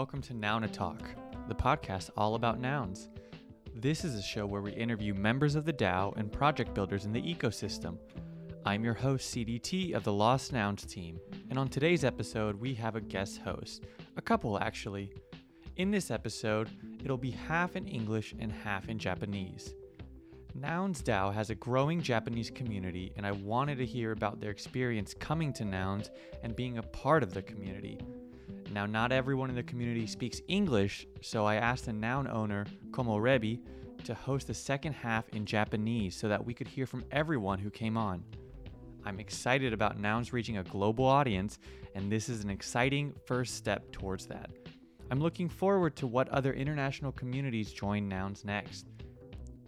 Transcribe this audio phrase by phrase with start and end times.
[0.00, 1.02] welcome to Noun Talk,
[1.46, 3.10] the podcast all about nouns.
[3.74, 7.12] This is a show where we interview members of the DAO and project builders in
[7.12, 7.98] the ecosystem.
[8.64, 11.20] I'm your host, CDT, of the Lost Nouns team,
[11.50, 13.84] and on today's episode, we have a guest host.
[14.16, 15.12] A couple, actually.
[15.76, 16.70] In this episode,
[17.04, 19.74] it'll be half in English and half in Japanese.
[20.54, 25.12] Nouns DAO has a growing Japanese community, and I wanted to hear about their experience
[25.12, 26.10] coming to Nouns
[26.42, 27.98] and being a part of the community.
[28.70, 33.60] Now, not everyone in the community speaks English, so I asked the noun owner, Komorebi,
[34.04, 37.70] to host the second half in Japanese so that we could hear from everyone who
[37.70, 38.22] came on.
[39.04, 41.58] I'm excited about Nouns reaching a global audience,
[41.94, 44.50] and this is an exciting first step towards that.
[45.10, 48.86] I'm looking forward to what other international communities join Nouns next.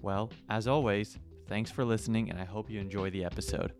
[0.00, 3.72] Well, as always, thanks for listening, and I hope you enjoy the episode.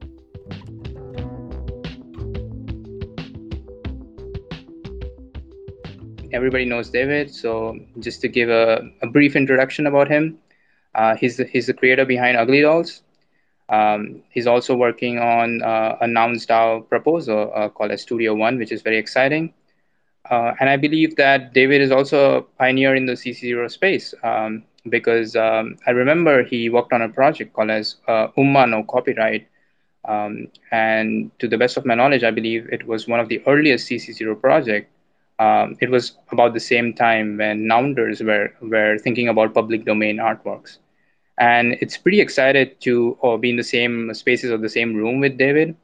[6.33, 7.35] Everybody knows David.
[7.35, 10.39] So just to give a, a brief introduction about him,
[10.95, 13.03] uh, he's, the, he's the creator behind Ugly Dolls.
[13.69, 18.73] Um, he's also working on uh, a Nouns DAO proposal uh, called Studio One, which
[18.73, 19.55] is very exciting.
[20.31, 24.65] Uh, and I believe that David is also a pioneer in the CC0 space um,
[24.89, 29.49] because um, I remember he worked on a project called as uh, Umma No Copyright.
[30.05, 33.43] Um, and to the best of my knowledge, I believe it was one of the
[33.47, 34.91] earliest CC0 project
[35.43, 36.05] um, it was
[36.35, 40.79] about the same time when Nounders were, were thinking about public domain artworks.
[41.39, 45.21] And it's pretty excited to uh, be in the same spaces or the same room
[45.21, 45.77] with David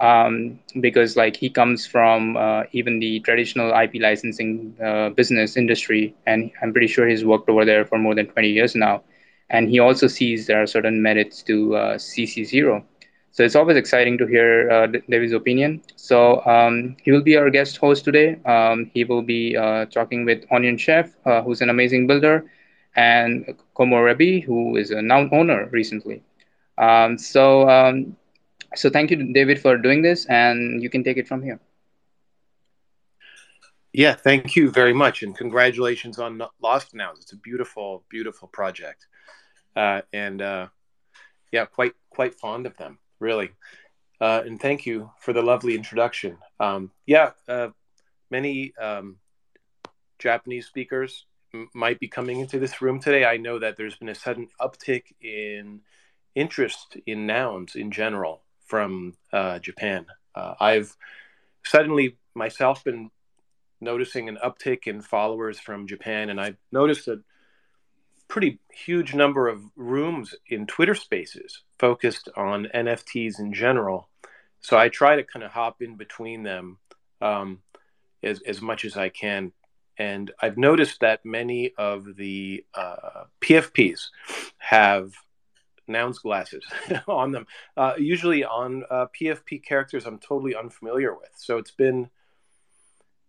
[0.00, 6.14] um, because like he comes from uh, even the traditional IP licensing uh, business industry,
[6.26, 9.02] and I'm pretty sure he's worked over there for more than 20 years now.
[9.48, 12.82] And he also sees there are certain merits to uh, CC0.
[13.36, 15.82] So it's always exciting to hear uh, David's opinion.
[15.96, 18.40] So um, he will be our guest host today.
[18.46, 22.50] Um, he will be uh, talking with Onion Chef, uh, who's an amazing builder,
[22.94, 23.44] and
[23.76, 26.22] Komorebi, who is a noun owner recently.
[26.78, 28.16] Um, so, um,
[28.74, 31.60] so thank you, David, for doing this, and you can take it from here.
[33.92, 37.18] Yeah, thank you very much, and congratulations on Lost Nouns.
[37.20, 39.06] It's a beautiful, beautiful project,
[39.76, 40.68] uh, and uh,
[41.52, 43.50] yeah, quite quite fond of them really.
[44.20, 46.38] Uh, and thank you for the lovely introduction.
[46.58, 47.68] Um, yeah, uh,
[48.30, 49.16] many um,
[50.18, 53.24] Japanese speakers m- might be coming into this room today.
[53.24, 55.80] I know that there's been a sudden uptick in
[56.34, 60.06] interest in nouns in general from uh, Japan.
[60.34, 60.96] Uh, I've
[61.64, 63.10] suddenly myself been
[63.80, 67.20] noticing an uptick in followers from Japan, and I've noticed a
[68.28, 74.08] pretty huge number of rooms in Twitter spaces focused on NFTs in general.
[74.60, 76.78] So I try to kind of hop in between them
[77.20, 77.60] um,
[78.22, 79.52] as, as much as I can.
[79.98, 84.08] And I've noticed that many of the uh, PFPs
[84.58, 85.12] have
[85.88, 86.64] nouns glasses
[87.08, 91.30] on them, uh, usually on uh, PFP characters I'm totally unfamiliar with.
[91.36, 92.10] So it's been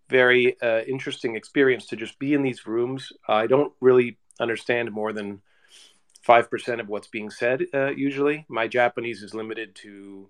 [0.09, 3.12] very uh, interesting experience to just be in these rooms.
[3.28, 5.41] I don't really understand more than
[6.27, 8.45] 5% of what's being said uh, usually.
[8.49, 10.29] My Japanese is limited to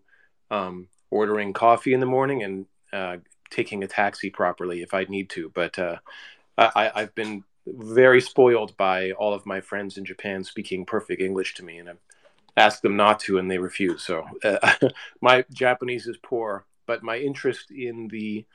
[0.51, 3.17] um, ordering coffee in the morning and uh,
[3.49, 5.49] taking a taxi properly if I need to.
[5.53, 5.97] But uh,
[6.57, 11.55] I, have been very spoiled by all of my friends in Japan speaking perfect English
[11.55, 11.99] to me, and I've
[12.55, 14.03] asked them not to, and they refuse.
[14.03, 14.73] So uh,
[15.21, 18.45] my Japanese is poor, but my interest in the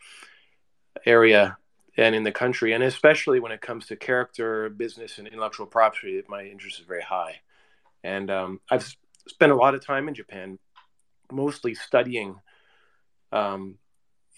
[1.05, 1.57] area
[1.97, 6.23] and in the country, and especially when it comes to character, business, and intellectual property,
[6.29, 7.41] my interest is very high.
[8.03, 8.95] And um, I've
[9.29, 10.59] spent a lot of time in Japan,
[11.31, 12.37] mostly studying.
[13.31, 13.79] Um,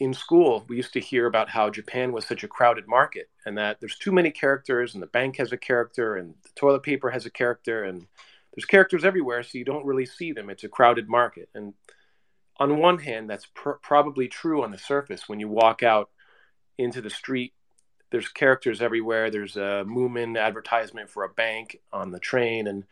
[0.00, 3.56] in school, we used to hear about how Japan was such a crowded market, and
[3.56, 7.10] that there's too many characters, and the bank has a character, and the toilet paper
[7.10, 8.06] has a character, and
[8.54, 10.50] there's characters everywhere, so you don't really see them.
[10.50, 11.74] It's a crowded market, and
[12.58, 16.10] on one hand, that's pr- probably true on the surface when you walk out
[16.78, 17.52] into the street.
[18.10, 19.30] There's characters everywhere.
[19.30, 22.84] There's a Moomin advertisement for a bank on the train, and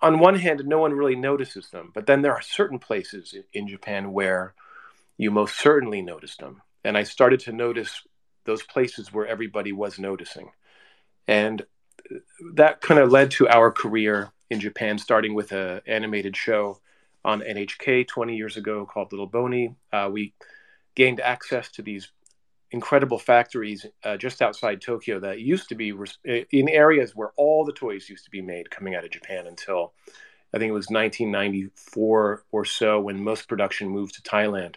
[0.00, 1.92] on one hand, no one really notices them.
[1.94, 4.54] But then there are certain places in Japan where
[5.16, 8.02] you most certainly notice them, and I started to notice
[8.44, 10.50] those places where everybody was noticing,
[11.28, 11.64] and
[12.54, 16.80] that kind of led to our career in Japan, starting with an animated show
[17.24, 19.74] on NHK 20 years ago called Little Bony.
[19.92, 20.34] Uh, we
[20.94, 22.10] gained access to these
[22.72, 27.64] incredible factories uh, just outside Tokyo that used to be res- in areas where all
[27.64, 29.92] the toys used to be made coming out of Japan until
[30.54, 34.76] I think it was 1994 or so when most production moved to Thailand.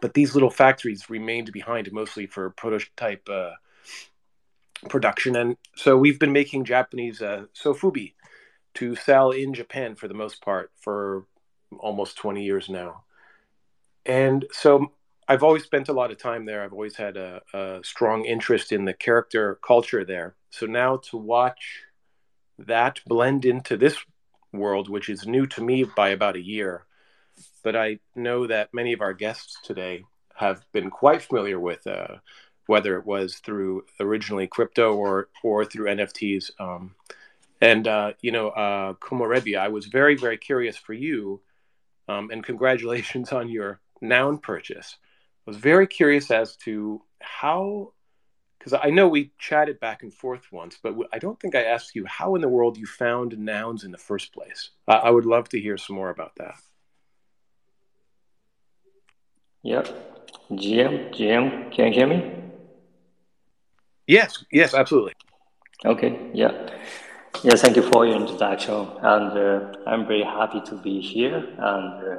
[0.00, 3.52] But these little factories remained behind mostly for prototype uh,
[4.88, 8.14] production, and so we've been making Japanese uh, sofubi
[8.74, 11.26] to sell in Japan for the most part for
[11.78, 13.02] almost 20 years now.
[14.06, 14.92] And so
[15.30, 16.64] I've always spent a lot of time there.
[16.64, 20.36] I've always had a, a strong interest in the character culture there.
[20.50, 21.82] So now to watch
[22.58, 23.98] that blend into this
[24.54, 26.86] world, which is new to me by about a year,
[27.62, 30.04] but I know that many of our guests today
[30.34, 32.16] have been quite familiar with, uh,
[32.66, 36.50] whether it was through originally crypto or or through NFTs.
[36.58, 36.94] Um,
[37.60, 41.42] and uh, you know, uh, Komorebi, I was very very curious for you,
[42.08, 44.96] um, and congratulations on your noun purchase.
[45.48, 47.94] I was very curious as to how
[48.58, 51.94] because I know we chatted back and forth once, but I don't think I asked
[51.94, 54.68] you how in the world you found nouns in the first place.
[54.86, 56.56] I, I would love to hear some more about that.
[59.62, 59.86] Yep.
[60.50, 62.42] GM, GM, can you hear me?
[64.06, 65.14] Yes, yes, absolutely.
[65.86, 66.68] Okay, yeah.
[67.42, 68.74] Yeah, thank you for your introduction.
[69.00, 71.36] And uh, I'm very happy to be here.
[71.36, 72.18] And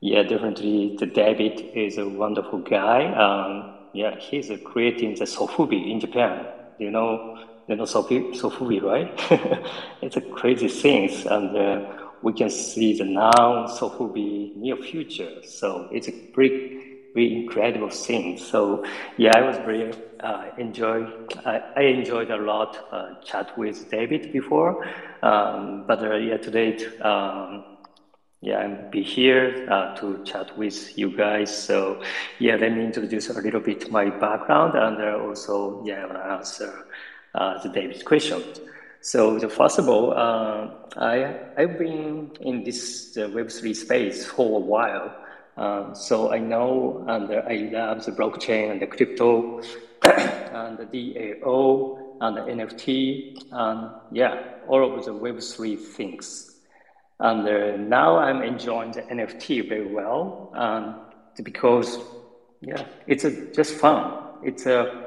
[0.00, 3.12] yeah, definitely the David is a wonderful guy.
[3.14, 6.46] Um, yeah, he's creating the sofubi in Japan.
[6.78, 9.66] You know, you know sofubi, sofubi right?
[10.02, 11.92] it's a crazy thing, and uh,
[12.22, 15.42] we can see the now sofubi near future.
[15.44, 18.38] So it's a pretty, very incredible thing.
[18.38, 18.84] So
[19.16, 21.10] yeah, I was very uh, enjoy.
[21.44, 24.86] I, I, enjoyed a lot uh, chat with David before,
[25.22, 26.76] um, but uh, yeah, today.
[27.00, 27.64] Um,
[28.40, 31.56] yeah, and be here uh, to chat with you guys.
[31.56, 32.02] So,
[32.38, 36.18] yeah, let me introduce a little bit my background and uh, also, yeah, I want
[36.18, 36.86] to answer
[37.34, 38.42] uh, the David's question.
[39.00, 44.60] So, the, first of all, uh, I, I've been in this Web3 space for a
[44.60, 45.16] while.
[45.56, 49.62] Um, so, I know and I love the blockchain and the crypto
[50.02, 56.47] and the DAO and the NFT and, yeah, all of the Web3 things.
[57.20, 61.00] And uh, now I'm enjoying the NFT very well um,
[61.42, 61.98] because,
[62.60, 64.22] yeah, it's a, just fun.
[64.44, 65.06] It's a,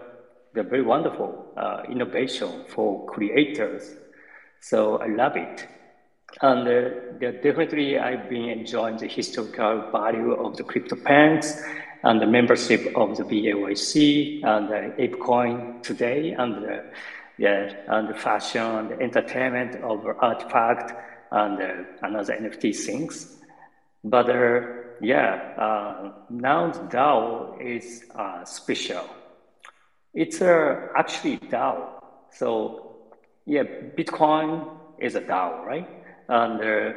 [0.55, 3.95] a very wonderful uh, innovation for creators.
[4.59, 5.67] So I love it.
[6.41, 11.61] And uh, definitely I've been enjoying the historical value of the CryptoPunks
[12.03, 16.83] and the membership of the BAYC and the ApeCoin today and the,
[17.37, 20.93] yeah, and the fashion and the entertainment of artifact
[21.31, 23.37] and uh, another NFT things.
[24.03, 24.61] But uh,
[25.01, 29.05] yeah, uh, now DAO is uh, special.
[30.13, 32.01] It's uh, actually DAO.
[32.31, 32.97] So
[33.45, 34.69] yeah, Bitcoin
[34.99, 35.87] is a DAO, right?
[36.27, 36.93] And uh,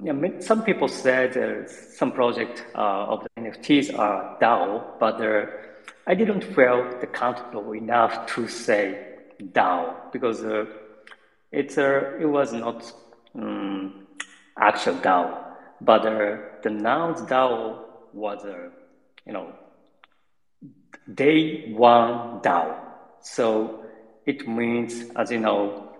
[0.00, 5.20] yeah, some people said uh, some project uh, of the NFTs are DAO, but
[6.06, 10.44] I didn't feel comfortable enough to say DAO because
[11.50, 12.92] it's uh, it was not
[13.34, 14.06] um,
[14.58, 15.44] actual DAO,
[15.80, 18.70] but uh, the nouns DAO was, uh,
[19.26, 19.52] you know,
[21.14, 22.76] day one DAO.
[23.20, 23.84] So
[24.26, 25.92] it means, as you know,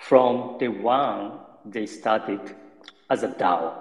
[0.00, 2.54] from day one, they started
[3.10, 3.74] as a DAO.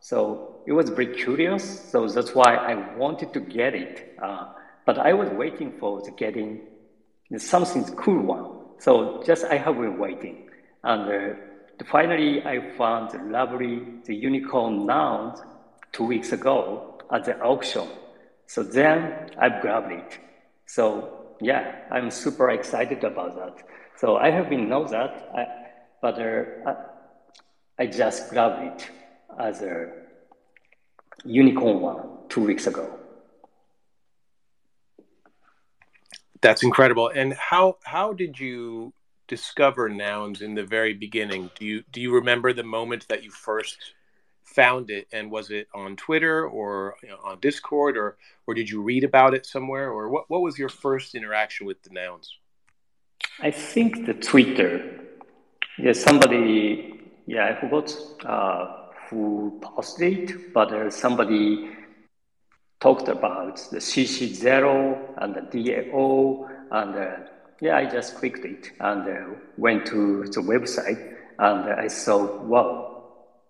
[0.00, 1.90] So it was very curious.
[1.90, 4.16] So that's why I wanted to get it.
[4.22, 4.48] Uh,
[4.86, 6.60] but I was waiting for the getting
[7.36, 8.46] something cool one.
[8.78, 10.48] So just I have been waiting.
[10.84, 11.36] And uh,
[11.86, 15.40] finally, I found the lovely, the unicorn nouns
[15.92, 17.88] two weeks ago at the auction.
[18.46, 20.18] So then I grabbed it.
[20.66, 23.66] So yeah, I'm super excited about that.
[23.96, 25.46] So I have been know that, I,
[26.00, 26.74] but uh,
[27.78, 28.90] I just grabbed it
[29.38, 29.90] as a
[31.24, 32.98] unicorn one two weeks ago.
[36.40, 37.08] That's incredible.
[37.08, 38.92] And how how did you
[39.28, 41.50] discover nouns in the very beginning?
[41.58, 43.78] Do you do you remember the moment that you first
[44.42, 48.16] found it, and was it on Twitter or you know, on Discord, or
[48.46, 51.82] or did you read about it somewhere, or what what was your first interaction with
[51.82, 52.36] the nouns?
[53.40, 54.72] I think the Twitter.
[55.78, 56.94] Yeah, somebody.
[57.26, 57.94] Yeah, I forgot
[58.24, 61.70] uh, who posted it, but uh, somebody
[62.80, 67.28] talked about the CC zero and the DAO and uh,
[67.60, 73.04] yeah, I just clicked it and uh, went to the website and I saw, wow,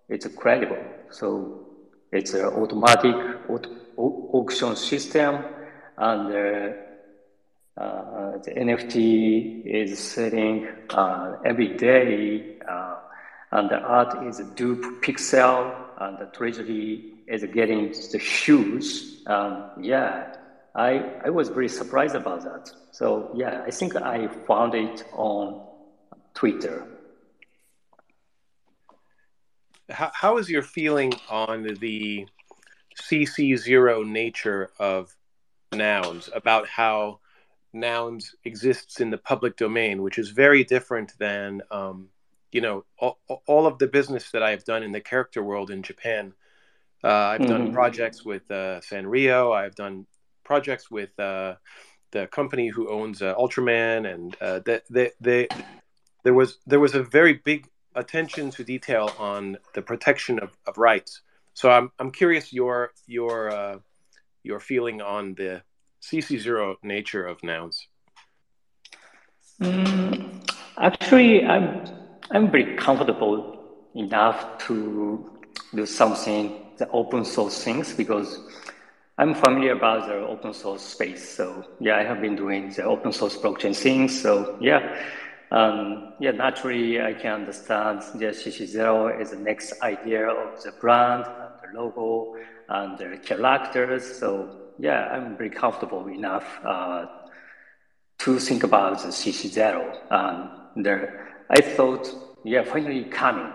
[0.09, 0.83] it's incredible.
[1.11, 1.67] So
[2.11, 3.15] it's an automatic
[3.97, 5.45] auction system
[5.97, 12.97] and uh, uh, the NFT is selling uh, every day uh,
[13.53, 19.27] and the art is a dupe pixel and the treasury is getting the huge.
[19.27, 20.35] Um, yeah,
[20.75, 22.71] I, I was very surprised about that.
[22.93, 25.67] So yeah, I think I found it on
[26.35, 26.87] Twitter.
[29.91, 32.27] How, how is your feeling on the
[33.01, 35.15] CC0 nature of
[35.73, 37.21] nouns, about how
[37.73, 42.09] nouns exists in the public domain, which is very different than, um,
[42.53, 45.83] you know, all, all, of the business that I've done in the character world in
[45.83, 46.33] Japan.
[47.05, 47.51] Uh, I've mm-hmm.
[47.51, 49.55] done projects with uh, Sanrio.
[49.55, 50.07] I've done
[50.52, 51.55] projects with uh,
[52.14, 55.49] the company who owns uh, Ultraman, and uh, they, they, they,
[56.25, 57.61] there was there was a very big
[58.02, 61.12] attention to detail on the protection of, of rights.
[61.61, 62.76] So I'm I'm curious your
[63.19, 63.76] your uh,
[64.43, 65.52] your feeling on the
[66.07, 67.76] CC0 nature of nouns.
[69.61, 70.49] Mm,
[70.88, 71.67] actually, I'm
[72.35, 73.35] I'm very comfortable
[73.95, 74.76] enough to
[75.78, 76.45] do something
[76.78, 78.31] the open source things because
[79.21, 81.29] I'm familiar about the open source space.
[81.29, 84.23] So yeah, I have been doing the open source blockchain things.
[84.23, 84.97] So yeah,
[85.51, 91.25] um, yeah, naturally I can understand the CC0 is the next idea of the brand,
[91.27, 92.37] and the logo,
[92.69, 94.05] and the characters.
[94.05, 97.07] So yeah, I'm very comfortable enough uh,
[98.19, 100.13] to think about the CC0.
[100.13, 102.09] Um, there, I thought,
[102.45, 103.53] yeah, finally coming.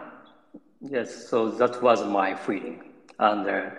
[0.82, 2.84] Yes, so that was my feeling.
[3.18, 3.70] And uh,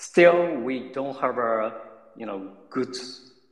[0.00, 1.74] still, we don't have a
[2.16, 2.96] you know good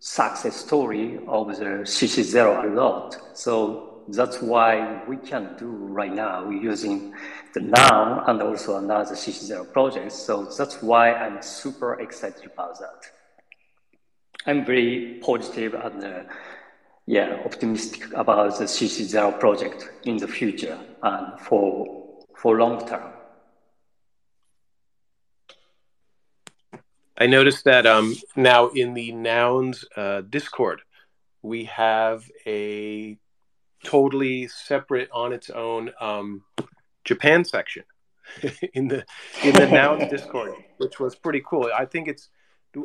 [0.01, 3.17] success story of the CC0 a lot.
[3.35, 7.15] So that's why we can do right now using
[7.55, 10.13] the now and also another CC0 project.
[10.13, 13.11] So that's why I'm super excited about that.
[14.47, 16.23] I'm very positive and uh,
[17.07, 23.18] yeah, optimistic about the CC0 project in the future and for for long term.
[27.21, 30.81] I noticed that um, now in the nouns uh, Discord,
[31.43, 33.19] we have a
[33.85, 36.45] totally separate on its own um,
[37.05, 37.83] Japan section
[38.75, 39.05] in the
[39.43, 41.69] in the nouns Discord, which was pretty cool.
[41.77, 42.29] I think it's.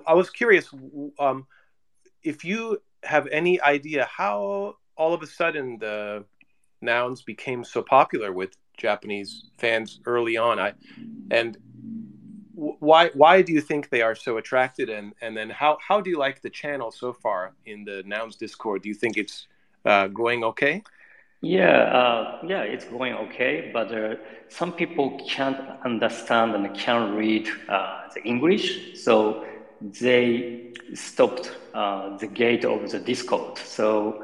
[0.07, 0.73] I was curious
[1.19, 1.45] um,
[2.23, 6.25] if you have any idea how all of a sudden the
[6.81, 10.57] nouns became so popular with Japanese fans early on.
[10.57, 10.73] I
[11.29, 11.57] and
[12.55, 14.89] why why do you think they are so attracted?
[14.89, 18.35] And and then how how do you like the channel so far in the nouns
[18.35, 18.83] discord?
[18.83, 19.47] Do you think it's
[19.85, 20.83] uh, going okay?
[21.41, 24.15] Yeah uh, yeah it's going okay but uh,
[24.47, 29.43] some people can't understand and can't read uh, the english so
[29.81, 33.57] they stopped uh, the gate of the discord.
[33.57, 34.23] So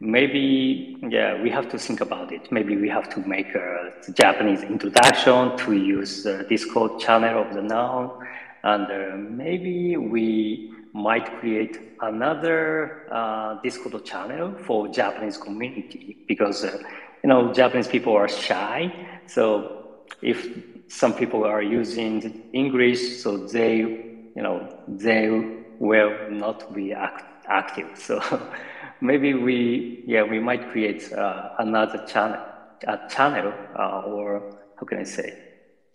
[0.00, 2.50] maybe yeah we have to think about it.
[2.50, 7.62] Maybe we have to make a japanese introduction to use the discord channel of the
[7.62, 8.10] noun.
[8.64, 16.78] And uh, maybe we might create another uh, discord channel for japanese community because uh,
[17.22, 18.90] you know japanese people are shy.
[19.26, 20.48] So if
[20.88, 23.76] some people are using english so they
[24.36, 24.56] you know
[24.88, 25.28] they
[25.78, 27.88] will not be act- active.
[27.94, 28.20] So
[29.00, 32.40] maybe we yeah we might create uh, another channel
[32.86, 35.50] a channel uh, or how can I say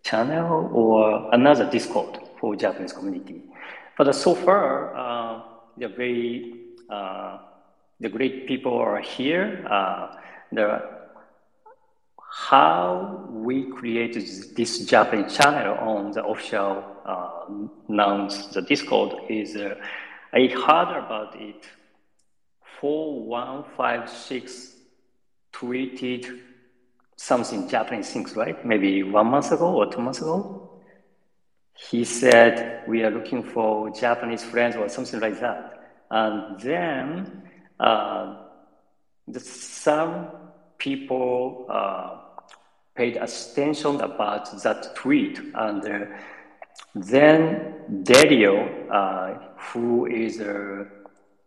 [0.06, 3.42] channel or another Discord for Japanese community.
[3.98, 5.42] But so far, uh,
[5.78, 6.54] the very
[6.90, 7.40] uh,
[8.00, 9.66] the great people are here.
[9.70, 10.16] Uh,
[10.52, 10.96] the
[12.50, 17.46] how we created this Japanese channel on the official uh,
[17.88, 19.76] nouns, the Discord is uh,
[20.34, 21.66] I heard about it
[22.86, 24.76] 4156
[25.52, 26.40] tweeted
[27.16, 28.64] something Japanese things, right?
[28.64, 30.70] Maybe one month ago or two months ago.
[31.74, 35.82] He said, We are looking for Japanese friends or something like that.
[36.12, 37.42] And then
[37.80, 38.36] uh,
[39.36, 40.28] some
[40.78, 42.18] people uh,
[42.94, 45.40] paid attention about that tweet.
[45.56, 46.06] And uh,
[46.94, 50.86] then Dario, uh, who is a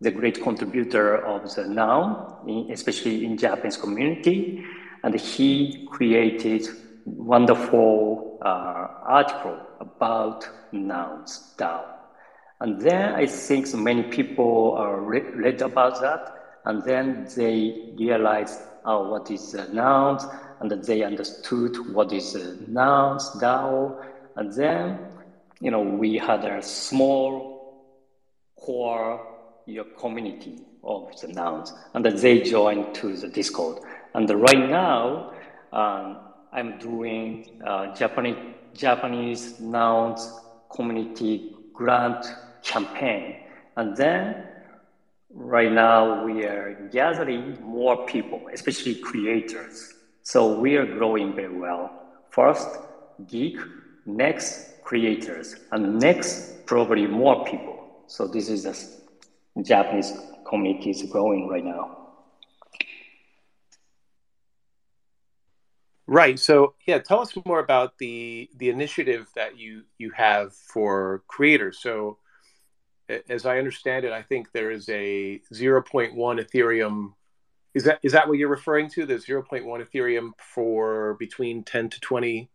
[0.01, 4.63] the great contributor of the noun, especially in Japanese community,
[5.03, 6.67] and he created
[7.05, 11.83] wonderful uh, article about nouns DAO.
[12.61, 18.59] And then I think many people uh, read, read about that, and then they realized
[18.85, 20.19] oh, what is a noun,
[20.59, 24.03] and they understood what is a nouns DAO,
[24.35, 24.99] and then
[25.61, 27.59] you know we had a small
[28.55, 29.28] core
[29.69, 33.83] your community of the nouns, and that they join to the Discord.
[34.13, 35.33] And right now,
[35.71, 36.17] um,
[36.51, 40.31] I'm doing uh, Japanese Japanese nouns
[40.69, 42.25] community grant
[42.63, 43.37] campaign,
[43.77, 44.45] And then
[45.29, 49.93] right now we are gathering more people, especially creators.
[50.23, 51.91] So we are growing very well.
[52.29, 52.67] First,
[53.27, 53.57] geek,
[54.05, 58.03] next, creators, and next, probably more people.
[58.07, 58.73] So this is the
[59.61, 60.13] Japanese
[60.47, 61.99] community is growing right now.
[66.07, 66.39] Right.
[66.39, 71.79] So yeah, tell us more about the the initiative that you you have for creators.
[71.79, 72.17] So
[73.29, 77.13] as I understand it, I think there is a 0.1 Ethereum.
[77.75, 79.05] Is that is that what you're referring to?
[79.05, 82.49] The 0.1 Ethereum for between 10 to 20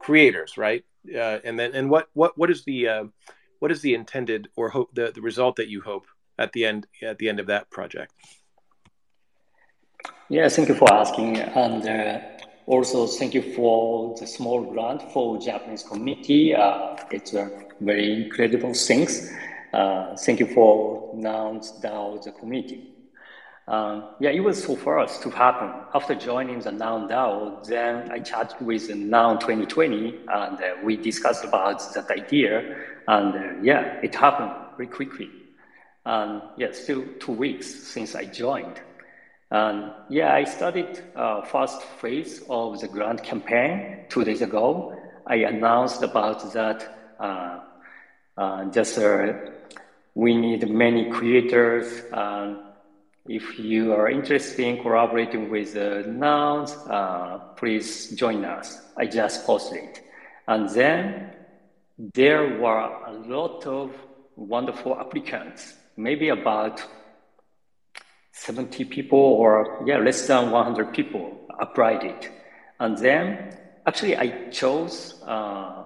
[0.00, 0.84] creators, right?
[1.12, 3.04] Uh, and then and what what what is the uh,
[3.58, 6.06] what is the intended or hope the, the result that you hope
[6.38, 8.12] at the end at the end of that project?
[10.28, 11.36] Yeah, thank you for asking.
[11.38, 12.20] And uh,
[12.66, 16.54] also, thank you for the small grant for Japanese community.
[16.54, 17.50] Uh, it's a
[17.80, 19.30] very incredible things.
[19.72, 22.92] Uh, thank you for Nouns DAO, the community.
[23.68, 25.70] Um, yeah, it was so fast to happen.
[25.92, 31.44] After joining the Noun DAO, then I chatted with Noun 2020 and uh, we discussed
[31.44, 32.76] about that idea.
[33.08, 35.30] And uh, yeah, it happened very quickly.
[36.06, 38.80] And yeah, still two weeks since I joined.
[39.50, 44.96] And yeah, I started uh, first phase of the grant campaign two days ago.
[45.26, 47.60] I announced about that uh,
[48.36, 49.32] uh, just uh,
[50.14, 52.02] we need many creators.
[53.28, 58.80] if you are interested in collaborating with uh, Nouns, uh, please join us.
[58.96, 60.04] I just posted it.
[60.46, 61.32] And then
[62.14, 63.90] there were a lot of
[64.36, 66.82] wonderful applicants, maybe about
[68.32, 72.30] 70 people or yeah, less than 100 people applied it.
[72.78, 75.84] And then actually I chose uh,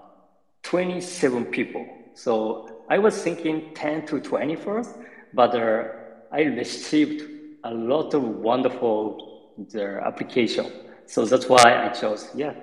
[0.63, 1.87] 27 people.
[2.15, 4.97] So I was thinking 10 to 20 first,
[5.33, 5.85] but uh,
[6.33, 7.23] I received
[7.65, 9.31] a lot of wonderful
[9.69, 10.67] the application.
[11.07, 12.55] So that's why I chose, yeah,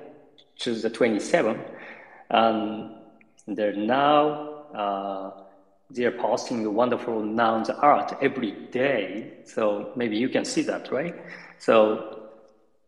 [0.56, 1.60] choose the 27.
[2.30, 2.92] And
[3.48, 5.32] they're now, uh,
[5.90, 9.34] they're posting wonderful nouns art every day.
[9.46, 11.16] So maybe you can see that, right?
[11.60, 12.30] So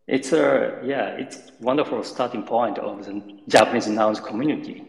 [0.06, 4.84] it's a yeah, it's wonderful starting point of the Japanese nouns community,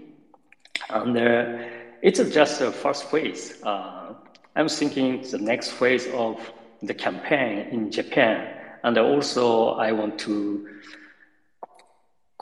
[0.90, 1.60] and uh,
[2.02, 3.62] it's just a first phase.
[3.64, 4.14] Uh,
[4.56, 10.68] I'm thinking the next phase of the campaign in Japan, and also I want to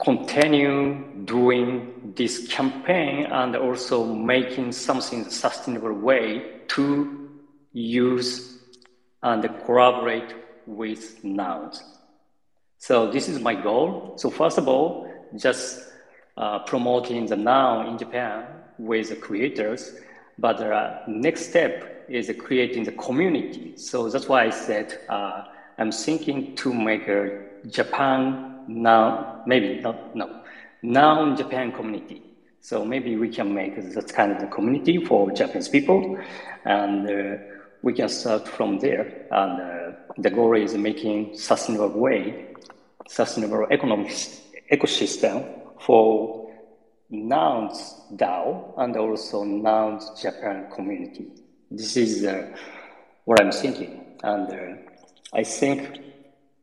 [0.00, 7.28] continue doing this campaign and also making something sustainable way to
[7.72, 8.58] use
[9.22, 10.34] and collaborate
[10.66, 11.82] with nouns.
[12.78, 14.14] So this is my goal.
[14.16, 15.80] So first of all, just
[16.36, 18.46] uh, promoting the noun in Japan
[18.78, 19.94] with the creators,
[20.38, 23.76] but the uh, next step is creating the community.
[23.76, 25.44] So that's why I said uh,
[25.76, 30.42] I'm thinking to make a Japan now, maybe not, no,
[30.82, 32.22] now in Japan community.
[32.62, 36.18] So maybe we can make that kind of the community for Japanese people,
[36.64, 37.42] and uh,
[37.82, 39.26] we can start from there.
[39.30, 42.54] And uh, the goal is making sustainable way,
[43.08, 44.08] sustainable economic
[44.70, 45.44] ecosystem
[45.80, 46.50] for
[47.08, 51.28] nouns DAO and also nouns Japan community.
[51.70, 52.54] This is uh,
[53.24, 54.82] what I'm thinking, and uh,
[55.32, 56.00] I think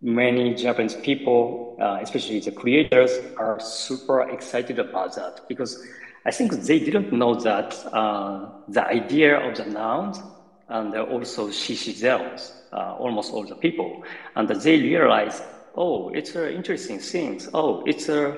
[0.01, 5.85] many Japanese people, uh, especially the creators, are super excited about that because
[6.25, 10.21] I think they didn't know that uh, the idea of the nouns
[10.69, 14.03] and also CC0s, uh, almost all the people,
[14.35, 15.41] and they realize,
[15.75, 17.39] oh, it's an interesting thing.
[17.53, 18.37] Oh, it's a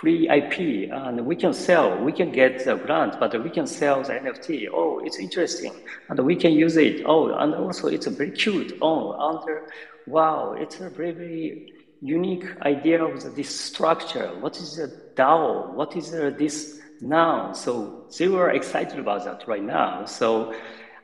[0.00, 4.02] free IP and we can sell, we can get the grant, but we can sell
[4.02, 4.68] the NFT.
[4.72, 5.72] Oh, it's interesting.
[6.08, 7.02] And we can use it.
[7.06, 8.76] Oh, and also it's very cute.
[8.82, 9.60] Oh, and
[10.06, 11.73] wow, it's a very
[12.04, 14.28] unique idea of this structure.
[14.40, 15.72] What is a DAO?
[15.72, 17.52] What is this now?
[17.54, 20.04] So they were excited about that right now.
[20.04, 20.54] So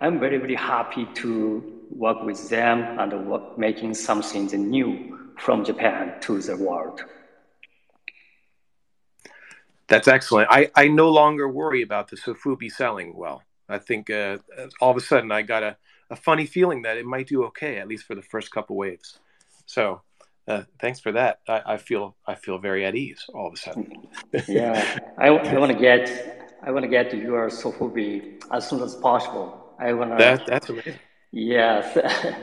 [0.00, 6.20] I'm very, very happy to work with them and work, making something new from Japan
[6.20, 7.02] to the world.
[9.88, 10.48] That's excellent.
[10.50, 13.42] I, I no longer worry about the Sofubi selling well.
[13.68, 14.38] I think uh,
[14.80, 15.76] all of a sudden I got a
[16.10, 19.20] a funny feeling that it might do okay at least for the first couple waves.
[19.66, 20.02] So
[20.50, 21.40] uh, thanks for that.
[21.48, 24.08] I, I, feel I feel very at ease all of a sudden.
[24.48, 26.02] yeah, I, I want to get
[26.62, 29.74] I want to get your Sofubi as soon as possible.
[29.78, 30.16] I want to.
[30.16, 30.98] That, that's amazing.
[31.32, 31.94] Yes.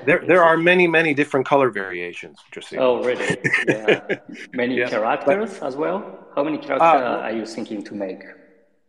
[0.06, 2.38] there there are many many different color variations.
[2.52, 3.38] Just oh really?
[3.67, 4.17] Yeah.
[4.54, 4.89] Many yeah.
[4.89, 5.98] characters as well.
[6.36, 8.24] How many characters uh, are you thinking to make?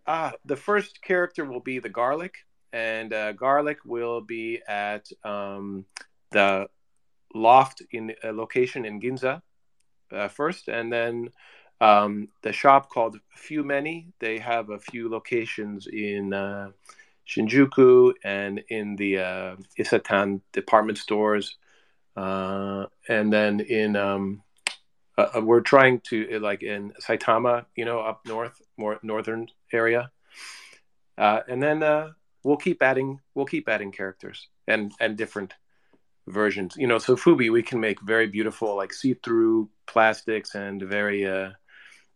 [0.07, 2.35] Ah, uh, the first character will be the garlic
[2.73, 5.85] and uh, Garlic will be at um,
[6.31, 6.69] the
[7.35, 9.43] loft in a location in Ginza
[10.13, 11.31] uh, first, and then
[11.81, 14.13] um, the shop called Few Many.
[14.19, 16.71] They have a few locations in uh,
[17.27, 21.57] Shinjuku and in the uh, Isetan department stores,
[22.17, 24.43] uh, and then in um,
[25.17, 30.11] uh, uh, we're trying to like in Saitama, you know, up north, more northern area,
[31.17, 32.13] and then
[32.43, 35.55] we'll keep adding we'll keep adding characters and and different
[36.29, 36.75] versions.
[36.77, 41.51] You know, sofubi we can make very beautiful like see-through plastics and very uh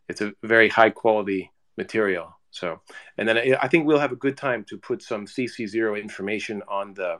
[0.08, 2.36] it's a very high quality material.
[2.50, 2.80] So,
[3.16, 6.92] and then I think we'll have a good time to put some CC0 information on
[6.92, 7.16] the,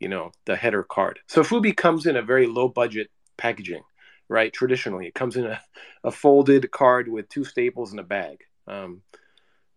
[0.00, 1.20] you know, the header card.
[1.28, 3.82] Sofubi comes in a very low budget packaging,
[4.28, 4.52] right?
[4.52, 5.60] Traditionally, it comes in a,
[6.02, 8.38] a folded card with two staples and a bag.
[8.66, 9.02] Um,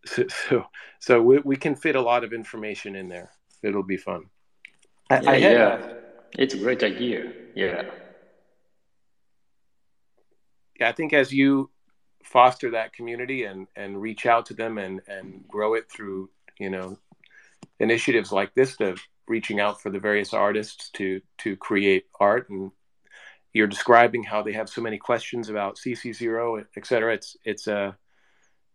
[0.05, 0.65] so, so,
[0.99, 3.31] so we, we can fit a lot of information in there.
[3.61, 4.25] It'll be fun.
[5.11, 5.93] I, yeah, I had, yeah.
[6.37, 7.33] It's a great idea.
[7.55, 7.81] Yeah.
[10.79, 11.69] Yeah, I think as you
[12.23, 16.69] foster that community and and reach out to them and and grow it through you
[16.69, 16.97] know
[17.79, 18.95] initiatives like this to
[19.27, 22.71] reaching out for the various artists to to create art and
[23.53, 27.77] you're describing how they have so many questions about CC0 et cetera it's it's a
[27.77, 27.91] uh,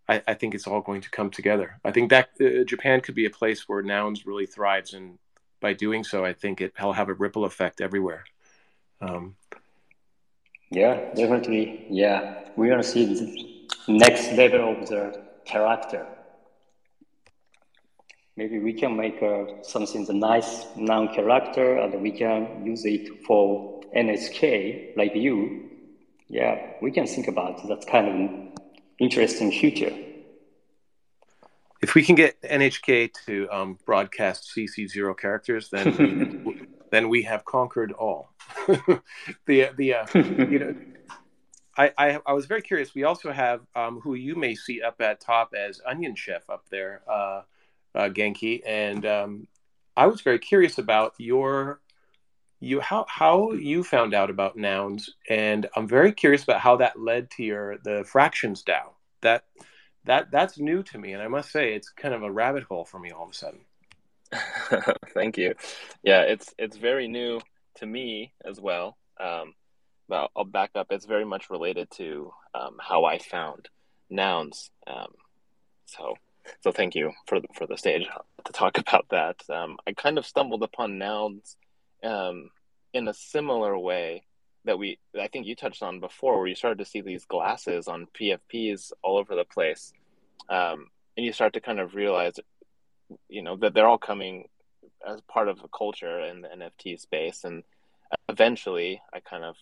[0.09, 3.14] I, I think it's all going to come together I think that uh, Japan could
[3.14, 5.19] be a place where nouns really thrives and
[5.61, 8.25] by doing so I think it'll have a ripple effect everywhere
[9.01, 9.37] um,
[10.71, 11.87] yeah, definitely.
[11.90, 16.07] Yeah, we're gonna see the next level of the character.
[18.37, 23.25] Maybe we can make uh, something the nice noun character, and we can use it
[23.25, 25.71] for NHK like you.
[26.29, 28.62] Yeah, we can think about that kind of
[28.99, 29.95] interesting future.
[31.83, 37.45] If we can get NHK to um, broadcast CC0 characters, then we, then we have
[37.45, 38.31] conquered all.
[38.67, 39.03] the
[39.77, 40.75] the uh, you know,
[41.77, 42.95] I, I, I was very curious.
[42.95, 46.65] We also have um, who you may see up at top as Onion Chef up
[46.71, 47.43] there, uh,
[47.95, 49.49] uh, Genki, and um,
[49.97, 51.81] I was very curious about your
[52.61, 56.99] you how how you found out about nouns, and I'm very curious about how that
[56.99, 58.93] led to your the fractions DAO.
[59.21, 59.45] That
[60.07, 62.85] that that's new to me, and I must say it's kind of a rabbit hole
[62.85, 63.61] for me all of a sudden.
[65.14, 65.55] Thank you.
[66.03, 67.40] Yeah, it's it's very new
[67.77, 68.97] to me as well.
[69.21, 69.55] Um,
[70.09, 70.88] but I'll back up.
[70.90, 73.69] It's very much related to um, how I found
[74.09, 74.71] nouns.
[74.87, 75.12] Um,
[75.87, 76.14] so,
[76.62, 78.07] so thank you for the, for the stage
[78.45, 79.37] to talk about that.
[79.51, 81.57] Um, I kind of stumbled upon nouns
[82.05, 82.51] um,
[82.92, 84.25] in a similar way
[84.66, 87.88] that we I think you touched on before, where you started to see these glasses
[87.88, 89.92] on PFPs all over the place,
[90.48, 92.35] um, and you start to kind of realize,
[93.29, 94.48] you know, that they're all coming
[95.07, 97.44] as part of a culture in the NFT space.
[97.44, 97.62] And
[98.29, 99.57] eventually, I kind of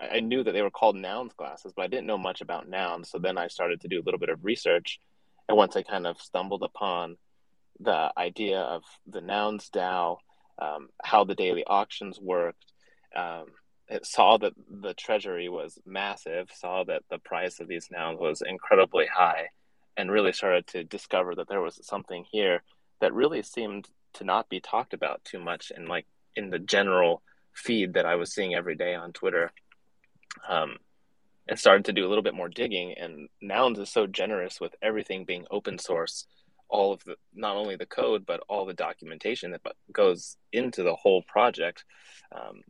[0.00, 3.10] I knew that they were called nouns glasses, but I didn't know much about nouns.
[3.10, 5.00] So then I started to do a little bit of research,
[5.48, 7.16] and once I kind of stumbled upon
[7.80, 10.18] the idea of the nouns DAO,
[10.60, 12.72] um, how the daily auctions worked,
[13.14, 13.46] um,
[14.02, 19.06] saw that the treasury was massive, saw that the price of these nouns was incredibly
[19.06, 19.48] high,
[19.96, 22.62] and really started to discover that there was something here
[23.00, 27.22] that really seemed to not be talked about too much in like in the general
[27.54, 29.50] feed that I was seeing every day on Twitter.
[30.48, 30.76] Um,
[31.48, 32.94] and started to do a little bit more digging.
[32.98, 36.26] And Nouns is so generous with everything being open source,
[36.68, 40.94] all of the not only the code but all the documentation that goes into the
[40.94, 41.84] whole project.
[42.32, 42.62] Um,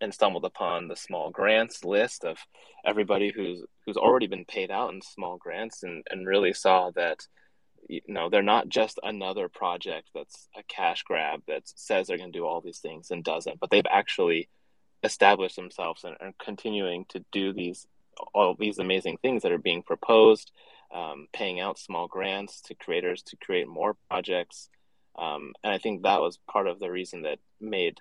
[0.00, 2.38] and stumbled upon the small grants list of
[2.84, 7.26] everybody who's who's already been paid out in small grants, and and really saw that
[7.88, 12.32] you know they're not just another project that's a cash grab that says they're going
[12.32, 14.48] to do all these things and doesn't but they've actually
[15.02, 17.86] established themselves and are continuing to do these
[18.34, 20.50] all these amazing things that are being proposed
[20.94, 24.68] um, paying out small grants to creators to create more projects.
[25.18, 28.00] Um, and i think that was part of the reason that made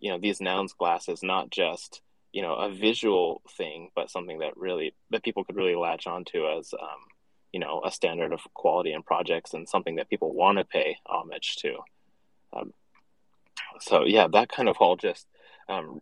[0.00, 4.56] you know these nouns glasses not just you know a visual thing but something that
[4.56, 7.00] really that people could really latch onto as um,
[7.52, 10.96] you know a standard of quality in projects and something that people want to pay
[11.06, 11.76] homage to.
[12.52, 12.72] Um,
[13.80, 15.26] so yeah that kind of all just
[15.68, 16.00] um,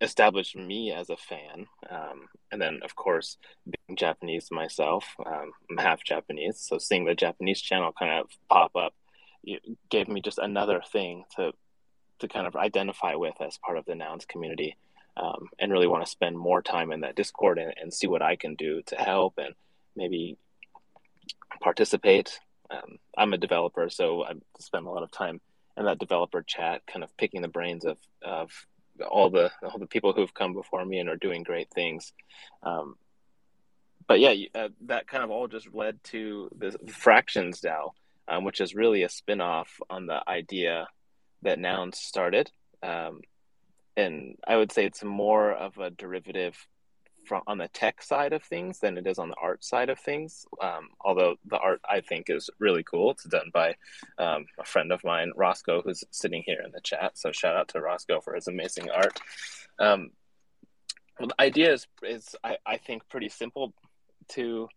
[0.00, 1.66] established me as a fan.
[1.90, 7.14] Um, and then of course being japanese myself um, i'm half japanese so seeing the
[7.14, 8.94] japanese channel kind of pop up
[9.90, 11.52] gave me just another thing to
[12.18, 14.76] to kind of identify with as part of the nouns community
[15.16, 18.22] um, and really want to spend more time in that discord and, and see what
[18.22, 19.54] i can do to help and
[19.96, 20.36] maybe
[21.60, 22.38] participate
[22.70, 25.40] um, I'm a developer, so I spend a lot of time
[25.76, 28.50] in that developer chat, kind of picking the brains of of
[29.08, 32.12] all the all the people who've come before me and are doing great things.
[32.62, 32.96] Um,
[34.06, 37.90] but yeah, uh, that kind of all just led to the fractions DAO,
[38.26, 40.88] um, which is really a spin-off on the idea
[41.42, 42.50] that nouns started.
[42.82, 43.20] Um,
[43.96, 46.56] and I would say it's more of a derivative
[47.26, 49.98] from on the tech side of things than it is on the art side of
[49.98, 50.46] things.
[50.62, 53.10] Um, although the art I think is really cool.
[53.10, 53.74] It's done by
[54.18, 57.18] um, a friend of mine, Roscoe, who's sitting here in the chat.
[57.18, 59.20] So shout out to Roscoe for his amazing art.
[59.78, 60.10] Um,
[61.18, 63.74] well, the idea is, is I, I think pretty simple
[64.30, 64.68] to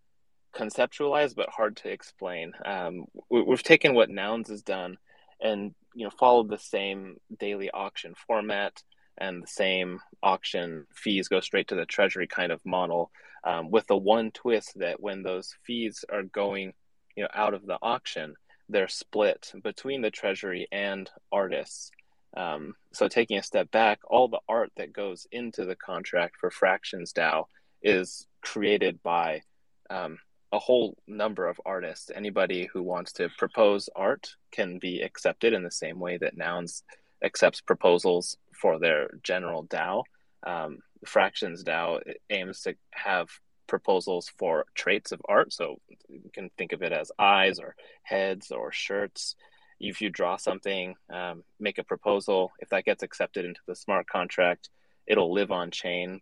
[0.54, 2.52] conceptualize, but hard to explain.
[2.66, 4.98] Um, we, we've taken what Nouns has done
[5.42, 8.82] and you know followed the same daily auction format
[9.18, 13.12] and the same auction fees go straight to the treasury kind of model
[13.44, 16.74] um, with the one twist that when those fees are going
[17.16, 18.36] you know out of the auction
[18.72, 21.92] they're split between the treasury and artists.
[22.36, 26.50] Um, so taking a step back all the art that goes into the contract for
[26.50, 27.44] fractions dao
[27.82, 29.42] is created by
[29.90, 30.18] um,
[30.52, 35.64] a whole number of artists anybody who wants to propose art can be accepted in
[35.64, 36.84] the same way that nouns
[37.24, 40.04] accepts proposals for their general DAO.
[40.46, 43.30] Um, Fractions DAO aims to have
[43.68, 45.54] proposals for traits of art.
[45.54, 49.36] So you can think of it as eyes or heads or shirts.
[49.80, 52.52] If you draw something, um, make a proposal.
[52.60, 54.70] If that gets accepted into the smart contract,
[55.08, 56.22] it'll live on chain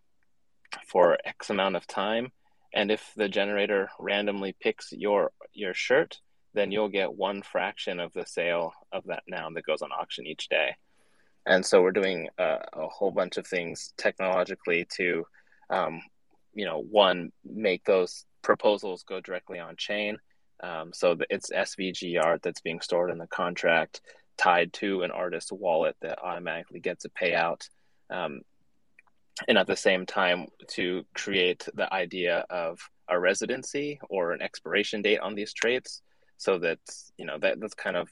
[0.86, 2.32] for X amount of time.
[2.72, 6.20] And if the generator randomly picks your your shirt,
[6.54, 10.26] then you'll get one fraction of the sale of that noun that goes on auction
[10.26, 10.76] each day.
[11.46, 15.24] And so we're doing a, a whole bunch of things technologically to
[15.70, 16.00] um,
[16.54, 20.18] you know one make those proposals go directly on chain.
[20.62, 24.02] Um, so it's svg art that's being stored in the contract
[24.36, 27.68] tied to an artist's wallet that automatically gets a payout.
[28.08, 28.40] Um,
[29.48, 35.02] and at the same time to create the idea of a residency or an expiration
[35.02, 36.02] date on these traits
[36.36, 36.78] so that
[37.16, 38.08] you know that that's kind of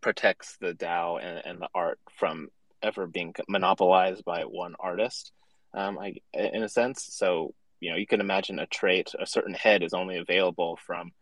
[0.00, 2.48] protects the DAO and, and the art from
[2.82, 5.32] ever being monopolized by one artist,
[5.74, 7.08] um, I, in a sense.
[7.10, 11.12] So you know, you can imagine a trait, a certain head is only available from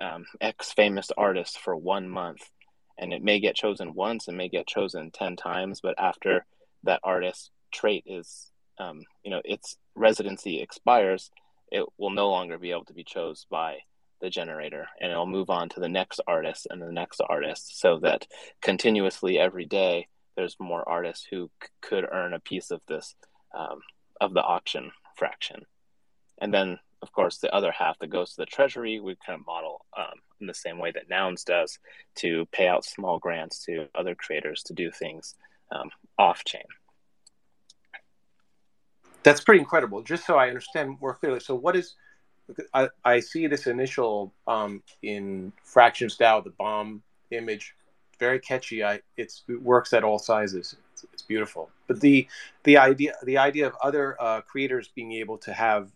[0.00, 2.42] um, X famous artist for one month,
[2.98, 6.44] and it may get chosen once and may get chosen ten times, but after
[6.84, 8.49] that artist trait is,
[8.80, 11.30] um, you know, its residency expires,
[11.70, 13.78] it will no longer be able to be chose by
[14.20, 17.98] the generator and it'll move on to the next artist and the next artist so
[18.00, 18.26] that
[18.60, 23.14] continuously every day there's more artists who c- could earn a piece of this
[23.54, 23.80] um,
[24.20, 25.64] of the auction fraction.
[26.38, 29.46] And then of course the other half that goes to the treasury we kind of
[29.46, 31.78] model um, in the same way that nouns does
[32.16, 35.34] to pay out small grants to other creators to do things
[35.70, 35.88] um,
[36.18, 36.64] off chain
[39.22, 41.94] that's pretty incredible just so i understand more clearly so what is
[42.74, 47.74] i, I see this initial um, in fractions dao the bomb image
[48.20, 48.84] very catchy.
[48.84, 50.76] I it's it works at all sizes.
[50.92, 51.70] It's, it's, beautiful.
[51.88, 52.28] But the
[52.62, 55.90] the idea the idea of other uh, creators being able to have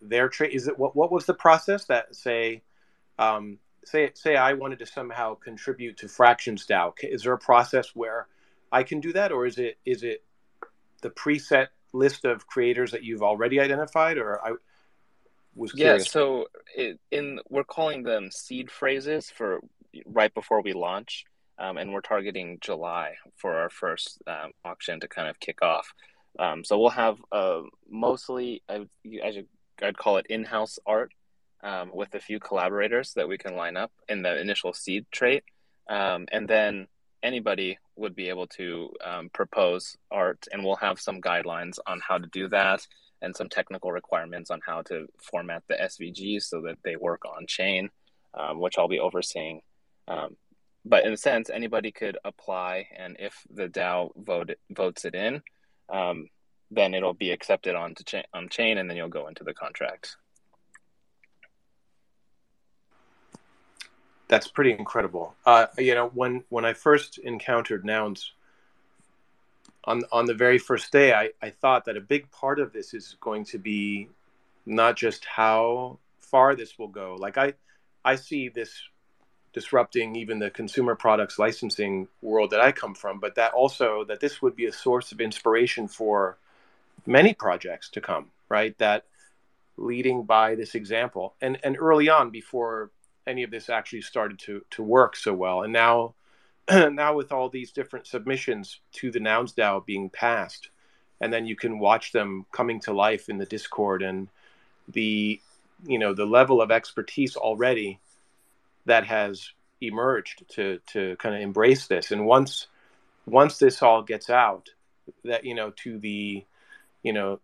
[0.00, 2.62] their trade is it what what was the process that say
[3.18, 6.92] um, say say I wanted to somehow contribute to Fractions DAO.
[7.02, 8.28] Is there a process where
[8.70, 10.22] I can do that, or is it is it
[11.00, 14.54] the preset list of creators that you've already identified, or I
[15.54, 16.06] was curious.
[16.06, 19.60] Yeah, so it, in we're calling them seed phrases for
[20.06, 21.26] right before we launch
[21.58, 25.92] um, and we're targeting July for our first um, auction to kind of kick off.
[26.38, 28.86] Um, so we'll have uh, mostly, I,
[29.82, 31.12] I'd call it in-house art
[31.62, 35.44] um, with a few collaborators that we can line up in the initial seed trait,
[35.88, 36.88] um, and then
[37.22, 42.18] anybody would be able to um, propose art, and we'll have some guidelines on how
[42.18, 42.86] to do that
[43.22, 47.46] and some technical requirements on how to format the SVGs so that they work on
[47.46, 47.88] chain,
[48.54, 49.60] which I'll be overseeing.
[50.08, 50.36] Um,
[50.84, 55.42] but in a sense, anybody could apply, and if the DAO vote votes it in,
[55.88, 56.28] um,
[56.70, 60.16] then it'll be accepted onto cha- on chain, and then you'll go into the contract.
[64.32, 65.34] That's pretty incredible.
[65.44, 68.32] Uh, you know, when when I first encountered nouns
[69.84, 72.94] on on the very first day, I, I thought that a big part of this
[72.94, 74.08] is going to be
[74.64, 77.14] not just how far this will go.
[77.20, 77.52] Like I
[78.06, 78.72] I see this
[79.52, 84.20] disrupting even the consumer products licensing world that I come from, but that also that
[84.20, 86.38] this would be a source of inspiration for
[87.04, 88.74] many projects to come, right?
[88.78, 89.04] That
[89.76, 92.90] leading by this example and and early on before
[93.26, 95.62] any of this actually started to to work so well.
[95.62, 96.14] And now,
[96.70, 100.70] now with all these different submissions to the Nouns DAO being passed,
[101.20, 104.28] and then you can watch them coming to life in the Discord and
[104.88, 105.40] the
[105.86, 107.98] you know the level of expertise already
[108.86, 112.10] that has emerged to to kind of embrace this.
[112.10, 112.66] And once
[113.26, 114.70] once this all gets out,
[115.24, 116.44] that you know to the
[117.02, 117.40] you know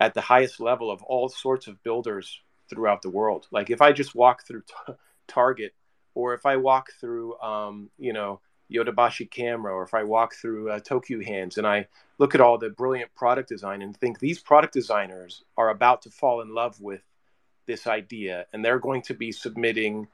[0.00, 3.46] at the highest level of all sorts of builders throughout the world.
[3.50, 4.92] Like if I just walk through t-
[5.28, 5.74] Target,
[6.14, 8.40] or if I walk through, um, you know,
[8.72, 11.86] Yodobashi Camera, or if I walk through uh, Tokyo Hands, and I
[12.18, 16.10] look at all the brilliant product design and think these product designers are about to
[16.10, 17.02] fall in love with
[17.66, 20.08] this idea, and they're going to be submitting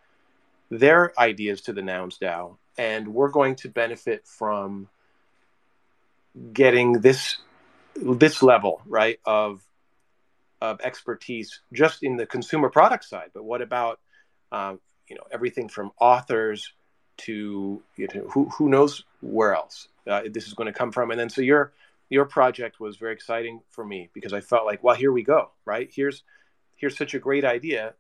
[0.71, 4.89] their ideas to the Nouns DAO, and we're going to benefit from
[6.53, 7.39] getting this
[7.97, 9.63] this level right of
[10.61, 13.31] of expertise just in the consumer product side.
[13.33, 14.01] But what about
[14.51, 16.73] um, you know everything from authors
[17.17, 21.11] to you know who who knows where else uh, this is going to come from?
[21.11, 21.73] And then so your
[22.11, 25.51] your project was very exciting for me because I felt like well here we go
[25.65, 26.23] right here's
[26.77, 27.95] here's such a great idea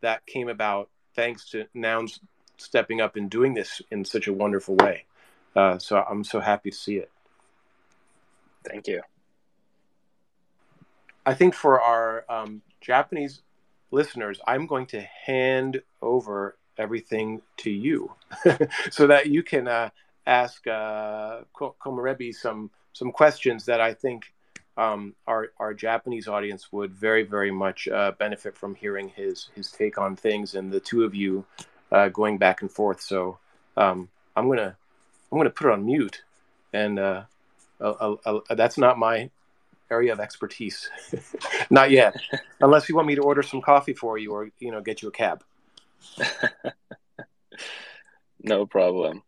[0.00, 2.20] that came about thanks to nouns
[2.56, 5.04] stepping up and doing this in such a wonderful way.
[5.54, 7.10] Uh, so I'm so happy to see it.
[8.68, 9.02] Thank you.
[11.26, 13.42] I think for our um, Japanese
[13.94, 18.12] listeners, I'm going to hand over everything to you
[18.90, 19.90] so that you can uh,
[20.26, 24.32] ask uh, Komorebi some some questions that I think
[24.76, 29.70] um, our our Japanese audience would very very much uh, benefit from hearing his his
[29.70, 31.46] take on things and the two of you
[31.92, 33.00] uh, going back and forth.
[33.00, 33.38] So
[33.76, 34.76] um, I'm gonna
[35.30, 36.22] I'm gonna put it on mute,
[36.72, 37.22] and uh,
[38.50, 39.30] that's not my
[39.89, 40.89] area of expertise.
[41.69, 42.15] Not yet,
[42.61, 45.09] unless you want me to order some coffee for you or you know get you
[45.09, 45.43] a cab.
[48.43, 49.23] no problem.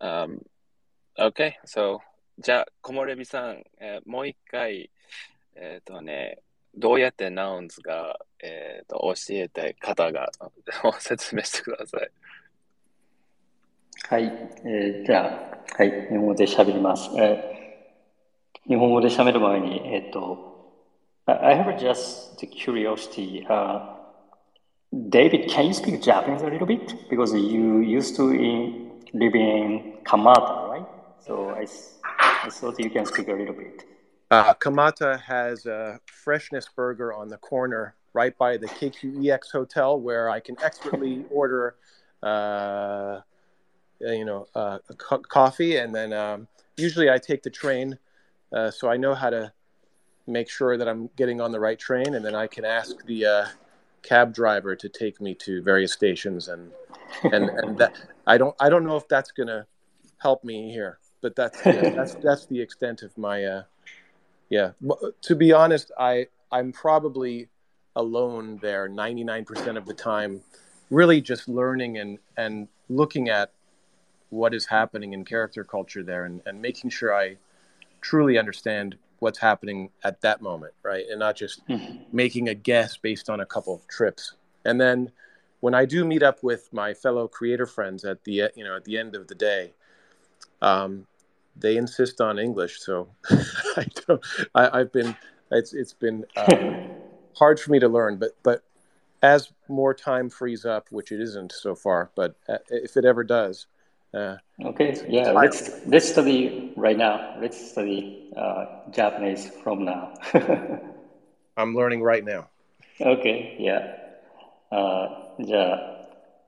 [0.00, 0.40] Um,
[1.18, 2.00] okay, so
[2.38, 4.90] じゃあ、木漏れ日さん、えー、もう一回、
[5.54, 6.38] えっ、ー、とね、
[6.74, 10.30] どうやってナウンズが、えっ、ー、と教えたい方が
[10.98, 12.10] 説明してください。
[14.08, 14.24] はい、
[14.64, 17.10] えー、じゃあ、はい、日本語で喋ります。
[17.18, 17.55] えー
[18.68, 20.52] 日本語で喋る前に、えっと、
[21.26, 23.46] I have just the curiosity.
[23.48, 23.96] Uh,
[24.92, 27.08] David, can you speak Japanese a little bit?
[27.08, 30.86] Because you used to in, live in Kamata, right?
[31.20, 31.66] So I,
[32.44, 33.84] I thought you can speak a little bit.
[34.30, 40.28] Uh, Kamata has a freshness burger on the corner right by the KQEX hotel where
[40.28, 41.76] I can expertly order,
[42.22, 43.20] uh,
[44.00, 45.76] you know, uh, co- coffee.
[45.76, 47.98] And then um, usually I take the train
[48.51, 49.51] uh, so I know how to
[50.25, 53.25] make sure that I'm getting on the right train, and then I can ask the
[53.25, 53.45] uh,
[54.03, 56.71] cab driver to take me to various stations, and
[57.23, 57.93] and and that
[58.25, 59.65] I don't I don't know if that's gonna
[60.17, 63.63] help me here, but that's yeah, that's that's the extent of my uh,
[64.49, 64.71] yeah.
[65.21, 67.49] To be honest, I I'm probably
[67.95, 70.41] alone there 99% of the time,
[70.91, 73.51] really just learning and and looking at
[74.29, 77.37] what is happening in character culture there, and, and making sure I
[78.01, 81.05] truly understand what's happening at that moment, right?
[81.09, 82.03] And not just mm-hmm.
[82.11, 84.35] making a guess based on a couple of trips.
[84.65, 85.11] And then
[85.59, 88.85] when I do meet up with my fellow creator friends at the you know at
[88.85, 89.73] the end of the day,
[90.61, 91.07] um,
[91.55, 92.79] they insist on English.
[92.79, 94.25] So I don't.
[94.53, 95.15] I, have been
[95.51, 96.87] it's it's been uh,
[97.35, 98.63] hard for me to learn, but but
[99.23, 103.23] as more time frees up, which it isn't so far, but uh, if it ever
[103.23, 103.65] does,
[104.13, 107.35] uh, okay, yeah, let's let's study right now.
[107.39, 110.13] Let's study uh, Japanese from now.
[111.57, 112.47] I'm learning right now.
[112.99, 114.07] Okay, yeah.
[114.69, 115.79] あじゃあ、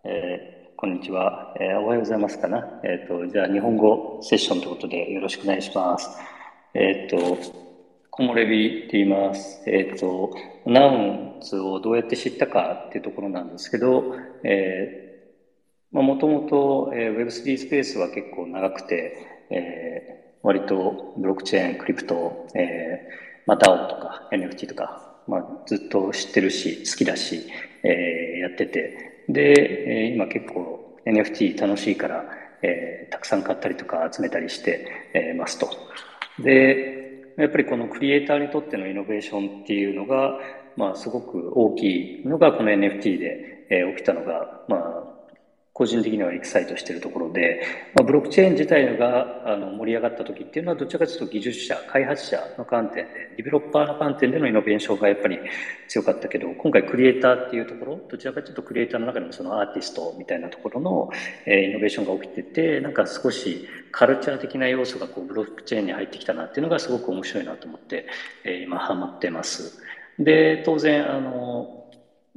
[0.04, 1.80] えー、こんにちは、えー。
[1.80, 2.82] おはようございますかな。
[2.84, 6.10] えっ、ー、と、じゃあ、日本語セッションということでよろしくお願いします。
[6.74, 7.38] えっ、ー、と、
[8.12, 9.62] 木漏れ日って言います。
[9.68, 15.09] えっ、ー、と、ナウンズをどうやって知ったかっていうところなんですけど、えー
[15.92, 27.48] もともと Web3 スペースは結構長くて、えー、割とブロックチェーン、クリプト、えー、まあとか NFT とか、まあ、ずっと知ってるし、好きだし、
[27.84, 32.26] えー、やってて、で、え、今結構 NFT 楽しいから、
[32.62, 35.70] えー、たくさん買ったりとか集めたりして、えー、ますと。
[36.40, 40.38] で、やっぱりこのクリエイターにとってのイノベーションっていうのが、
[40.76, 45.09] まあ、すごく大きいのがこの NFT で、えー、起きたのが、まあ、
[45.80, 47.62] 個人的にはエキサイトしているところで、
[47.96, 55.40] まあ、ブロックチェーン自体があの盛り上がった時っていうのはどちらかというと技術者、開発者の観点で、ディベロッパーの観点でのイノベーションがやっぱり
[55.88, 61.10] 強かったけど、今回クリエイターっていうところ、どちらかというとクリエイターの中でもそのアーティストみたいなところの、
[61.46, 68.06] えー、イノベーションが起きてて、なんか少しカルチャー的な要素がこうブロックチェーンに入ってきたなっていうのがすごく面白いなと思って、
[68.44, 69.82] えー、今ハマってます。
[70.20, 71.79] で、当然、あの、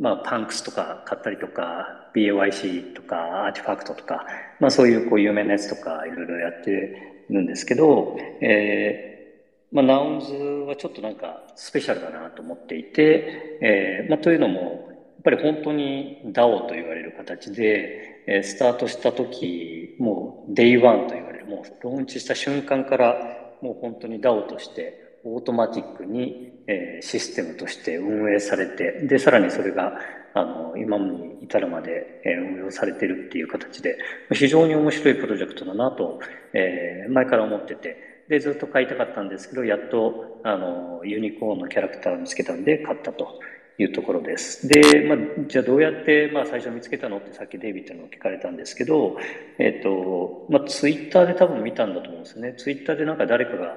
[0.02, 4.26] まあ、パンクスとか買ったりとか、BAYC とか、アーティファクトとか、
[4.58, 10.34] まあ、そういうこう有名なやつとかいろいろやってるんですけど、えー、まあ、ナウンズ
[10.66, 23.14] はちょっとなんかスペシャルだなと思っていて、えー、まあ、というのも、やっぱり本当に DAO と言われる形で、えー、スタートした時、もう Day1 と言われる、もうローンチした瞬間から、
[23.60, 29.98] もう本当に DAO としてオートマティックに、え、システムとして運営されて、で、さらにそれが、
[30.34, 33.98] あの、今に至るまで、え、運用されてるっていう形で、
[34.32, 36.20] 非常に面白いプロジェクトだなと、
[36.54, 43.40] えー、前から思ってて、で、ずっと買いたかったんですけど、やっと、あの、ユニコーンのキャラクターを見つけたんで買ったと
[43.78, 44.68] いうところです。
[44.68, 45.18] で、まあ、
[45.48, 49.16] じゃあどうやって、まあ、最初見つけたのってさっきデイビッドの聞かれたんですけど、
[49.58, 52.54] えっ、ー、と、まあ、ツイッターで多分見たんだと思うんですよね。
[52.56, 53.76] ツイッターでなんか誰かが、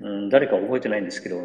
[0.00, 1.42] うん、誰か覚えてないんですけど、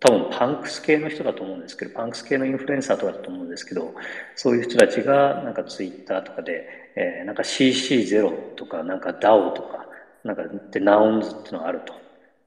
[0.00, 3.94] 多分パンクス系の人だと思うんですけど、パンクス系のインフルエンサーとかだと思うんですけど、
[4.36, 9.86] そういう人たちがなんかツイッターとかで、えー、なんか CC0 とか、なんか DAO とか、
[10.22, 11.94] なんかでナウンズっていうのがあると。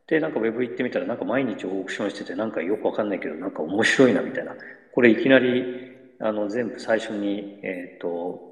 [0.08, 4.56] で、なんかウェブ行ってみたら、なんか毎日オークションしてて、なんかよくわかんないけど、なんか面白いなみたいな。
[4.93, 8.49] これいきなり、あの、全部最初に、えっ、ー、と、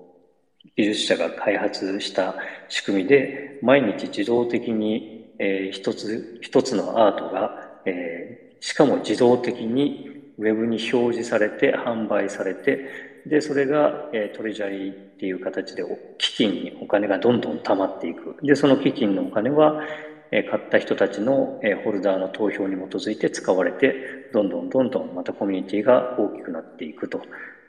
[0.76, 2.36] 技術者が開発した
[2.68, 15.84] 仕組みで、毎日自動的にえー、一つ一つのアートが、えー、しかも自動的にウェブに表示されて販売されてでそれが、えー、トレジャリーっていう形で
[16.18, 18.38] 基金にお金がどんどん貯まっていく。
[18.42, 19.82] でその基金のお金は、
[20.32, 27.22] えー、買った人たちの、えー、ホルダーの投票に基づいて使われてどんどんどんどんまたコミュニティが大きくなっていくと。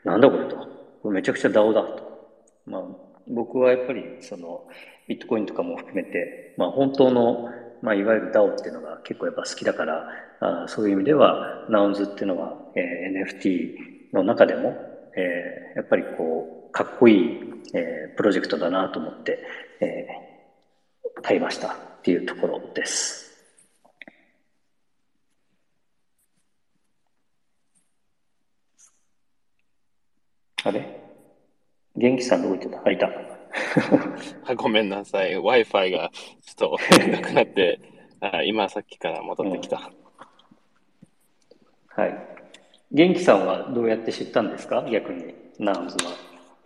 [0.04, 0.56] なんだこれと。
[1.02, 2.30] これめちゃくちゃ DAO だと、
[2.66, 2.82] まあ、
[3.26, 4.66] 僕はやっぱりその
[5.10, 7.50] ビットコインとかも含めて、まあ、本当の
[7.82, 10.06] まあ、いわゆる DAO っていうのが結構やっぱ好きだから、
[10.40, 14.76] あそういう意味では、ナウンズっていうのは、えー、NFT の中でも、
[15.16, 17.40] えー、やっぱりこう、かっこいい、
[17.74, 19.38] えー、プロジェクトだなと思って、
[19.80, 23.32] えー、買いましたっていうところです。
[30.64, 31.00] あれ？
[31.96, 32.82] 元気さんどこ行ってた？
[32.86, 33.29] あ、いた。
[34.56, 35.32] ごめんなさい。
[35.32, 36.10] Wi-Fi が
[36.44, 37.80] ちょっとなくなって
[38.20, 39.76] あ、今さっきから戻ってきた、
[41.96, 42.18] うん、はい。
[42.92, 44.84] 元気さんはどうやって知ったんですか？
[44.90, 46.12] 逆に、ナウンズは。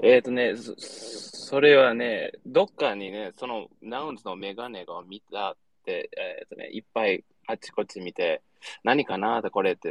[0.03, 8.43] えっ、ー、とねそ、それはね、どっかにね、そのナウンズのメガネが見たって、えっ、ー、とね、いっぱいあっちこっち見て、
[8.82, 9.91] 何かなってこれって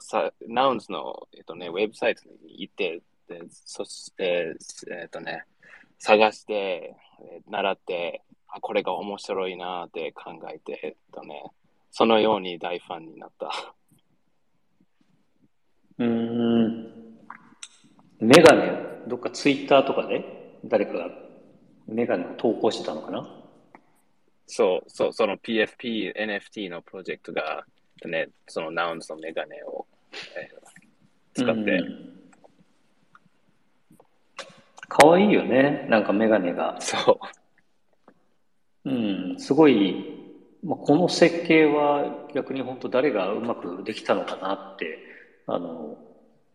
[0.00, 4.54] さ、ナウンズの、えっ、ー、とね、ウェブサイトに行って、でそして、
[4.90, 5.44] えっ、とね、
[6.04, 6.96] 探して、
[7.48, 11.44] 習って、あ、これが面白いなって考えて、えっとね、
[11.92, 13.52] そのように大ファンになった。
[15.98, 17.18] うん。
[18.18, 18.72] メガネ、
[19.06, 21.08] どっかツイッターとかで誰かが
[21.86, 23.44] メガネを投稿してたのかな？
[24.46, 27.64] そう、そう、その PFP、NFT のプロジェクトが、
[28.04, 29.86] ね、そのナウンズのメガネを、
[30.36, 31.80] えー、使って、
[34.92, 35.86] かわいいよね。
[35.88, 36.76] なんかメガネが。
[36.78, 37.18] そ
[38.84, 38.90] う。
[38.90, 38.92] う
[39.36, 40.04] ん、すごい、
[40.62, 44.98] まあ、この設計は逆に本当誰がうまくできたのかなって、
[45.46, 45.96] あの、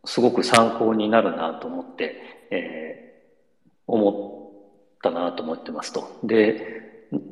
[0.05, 2.15] すごく参考になるなと思って、
[2.51, 6.19] えー、思ったなと思ってますと。
[6.23, 6.83] で、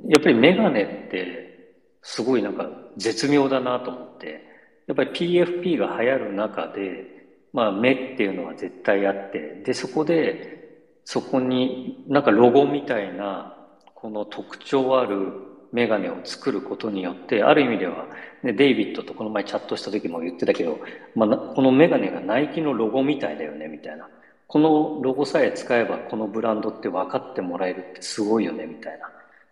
[0.08, 4.44] やっぱりメガネってすごいなんか絶妙だなと思って、
[4.88, 7.06] やっぱり PFP が流行る中で、
[7.54, 10.65] まあ目っていうのは絶対あって、で、そこで
[11.06, 13.56] そこになんかロゴみたいな
[13.94, 15.32] この特徴ある
[15.72, 18.06] メガネを作ることによってある意味では、
[18.44, 20.80] ね、デイビッドとこの前チャットした時も言ってたけど、
[21.16, 24.10] まあ、このメガネがナイキのロゴみたいだよねみたいな。
[24.48, 29.10] このロゴさえ使えばこのブランドって分かってもらえるってすごいよねみたいな。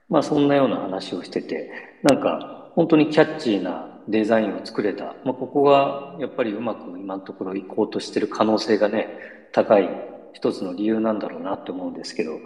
[0.08, 1.72] まあそんなような話をしてて
[2.04, 9.08] なんか本当にキャッチーなデザインを作れた、まあ、ここがやっぱりうまく今のところ行こうとしてる可能性がね
[9.52, 9.90] 高い
[10.34, 12.40] 一つの理由なんだろうなって思うんですけど、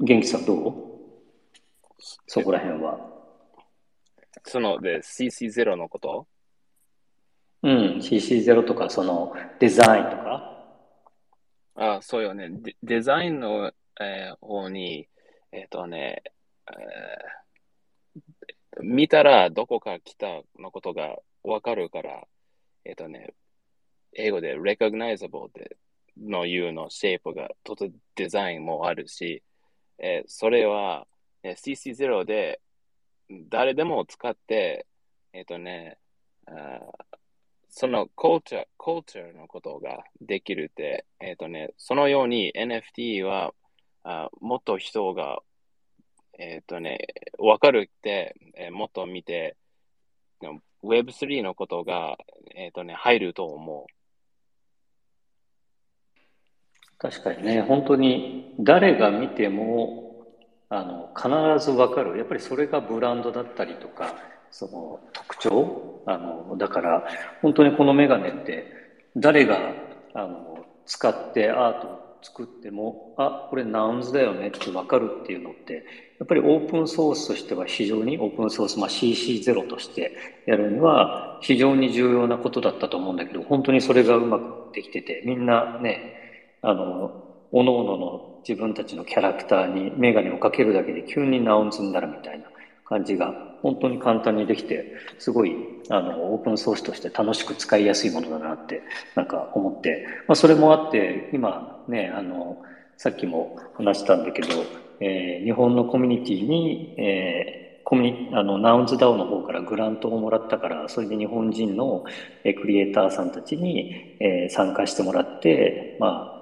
[0.00, 0.74] 元気さんどう？
[2.26, 2.98] そこら辺は。
[4.44, 6.26] そので CC0 のこと？
[7.62, 10.50] うん、CC0 とかそのデザインとか？
[11.76, 12.50] あそうよね。
[12.50, 15.08] デデザインの、えー方に、
[15.52, 16.22] えっ、とね、
[16.68, 16.74] えー
[18.82, 20.26] 見たらどこから来た
[20.58, 22.24] のことがわかるから、
[22.84, 23.34] えっ、とね、
[24.14, 25.76] 英語で recognizable で
[26.18, 29.42] の U のシェイプがとてデザインもあるし、
[29.98, 31.06] えーそれは、
[31.42, 32.60] えー CC0 で
[33.48, 34.86] 誰でも使って、
[35.32, 35.98] えっ、とね、
[36.46, 36.80] あ
[37.68, 43.52] その culture, culture のことができるって、えっ、とね、そのように NFT は
[44.04, 45.40] あもっと人が、
[46.38, 46.98] えっ、とね、
[47.38, 49.56] わかるって、えもっと見て、
[50.84, 52.18] Web3 のことが、
[52.54, 54.03] えっ、とね、入ると思う。
[57.04, 60.24] 確かにね、本当に誰が見ても
[60.70, 62.16] あの必ずわかる。
[62.16, 64.14] やっぱりそれがブランドだったりとか、
[64.50, 66.02] その特徴？
[66.06, 67.06] あのだから
[67.42, 68.64] 本当にこのメガネって
[69.16, 69.58] 誰が
[70.14, 75.84] あの使ってアートを作っても、あ、これナウンズだよねってわかるっていうのって、
[76.18, 86.23] やっぱりオープンソースとしては非常にオープンソース、まあ、CC0 としてやるには非常に重要なことだったと思うんだけど、本当にそれがうまくできてて、みんなね、
[86.64, 87.14] あの、
[87.50, 92.50] おのおのの自分たちのキャラクターにメガネをかけるだけで急にナウンズになるみたいな
[92.84, 95.58] 感じが本当に簡単にできて、すごい、
[95.90, 98.84] あの、オープンソースとして楽しく使いやすいものだなって、
[99.14, 102.58] なんか思って、まあ、それもあって、今ね、あの、
[102.96, 112.02] さっきも話したんだけど、えー日本のコミュニティに、えーコミュニあのナウンズダオの方からグラントをもらったから、それで日本人の、
[112.56, 113.90] クリエイターさんたちに、
[114.20, 116.33] えー参加してもらって、まあ、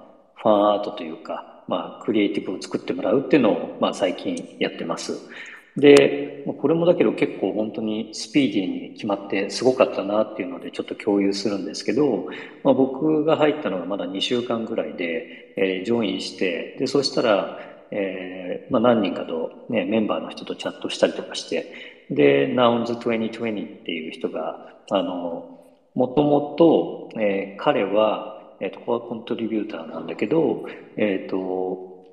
[0.42, 5.20] ファンアートというか、まあ、クリエイティブを作ってもらうっていうのを、まあ、最近やってます。
[5.76, 12.26] で、これもだけど結構本当にスピーディーに決まってすごかったなっていうのでちょっと共有するんですけど、
[12.62, 17.58] まあ、僕が入ったのがまだ2週間ぐらいで、えージョインして、で、そしたら、
[17.90, 21.72] えーまあ、何人かと、ね、メンバーの人とチャットしたりとかして、
[22.10, 25.58] で、Nouns2020 っていう人が、あの、
[25.94, 30.64] もともと、えー彼は、えっ、と、コアコントリビューターなんだけど、
[30.96, 32.06] えっ、と、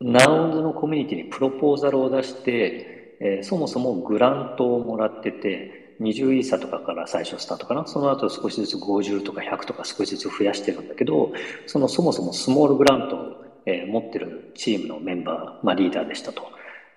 [0.00, 7.86] ナウンズのコミュニティにプロポーザルを出して、えーそもそもグラントをもらってて、20イーサとかから最初スタートかな？
[7.86, 11.32] その後少しずつ50とか100とか少しずつ増やしてるんだけど、
[11.66, 16.42] そのそもそもスモールグラントを、え持ってるチームのメンバー、まあリーダーでしたと。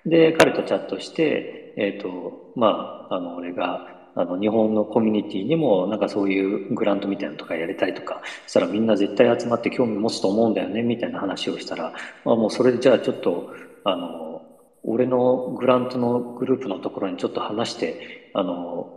[0.06, 11.93] で、彼とチャットして、えっ、と、まあ、あの、俺が、あの、日本のコミュニティにも、なんかそういうグラントみたいなのとかやりたいとか、したらみんな絶対集まって興味持つと思うんだよね、みたいな話をしたら、
[12.24, 13.47] まあもうそれでじゃあちょっと、
[13.84, 14.41] あの、
[14.84, 17.99] 俺のグラントのグループのところにちょっと話して、
[18.34, 18.89] あの、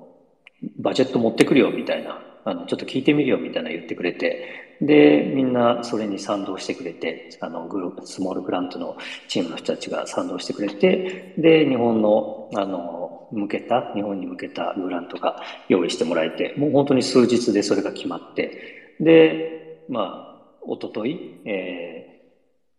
[0.78, 2.22] バジェット持ってくるよ、みたいな。
[2.44, 4.40] あの、ちょっと聞いてみるよ、みたいな言ってくれて。
[4.80, 8.96] で、みんなそれに賛同してくれて、あの、グループ、スモールグラントの
[9.26, 15.36] チームの人たちが賛同してくれて、で、日本の、あの、向けた、日本に向けたグラントが
[15.68, 18.52] 用意してもらえて、もう本当に数日でそれが決まって、
[19.00, 19.40] で、
[19.88, 20.26] まあ、
[20.60, 22.18] おととい、えー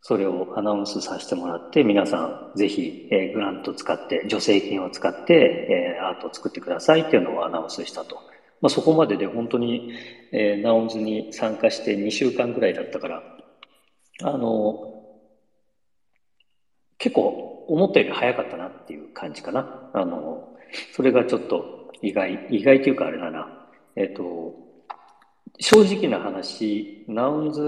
[0.01, 8.23] それをアナウンスさせてもらって、皆さんぜひ、えーグラント使って、助成金を使って、えーアートを作ってくださいっていうのをアナウンスしたと。
[8.61, 9.85] まあ、そこまでで本当に、
[10.31, 13.23] えーナウンズに参加して2週間ぐらいだったから、
[14.23, 14.79] あの、
[16.97, 19.89] 結構思ったより早かったなっていう感じかな。
[19.93, 20.49] あの、
[20.93, 23.47] それがちょっと意外、意外というかあれだな。
[23.95, 24.55] えっ、と、
[25.59, 27.61] 正直な話、ナウンズ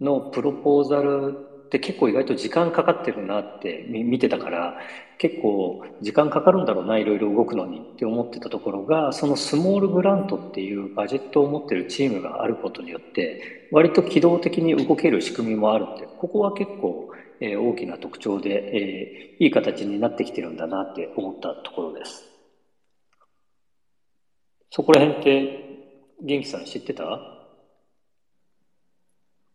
[0.00, 1.34] のプロポーザル
[1.66, 4.78] って結構意外と時間かかってるなって見てたから、
[5.18, 17.07] 結構時間かかるんだろうな、いろいろ動くのにって思ってたところが、そのスモールグラントっていうバジェットを持ってるチームがあることによって、割と機動的に動ける仕組みもあるって、ここは結構、
[17.40, 22.24] えー大きな特徴で、えーいい形になってきてるんだなって思ったところです。
[24.70, 25.68] そこら辺って、
[26.22, 27.18] 元気さん知ってた？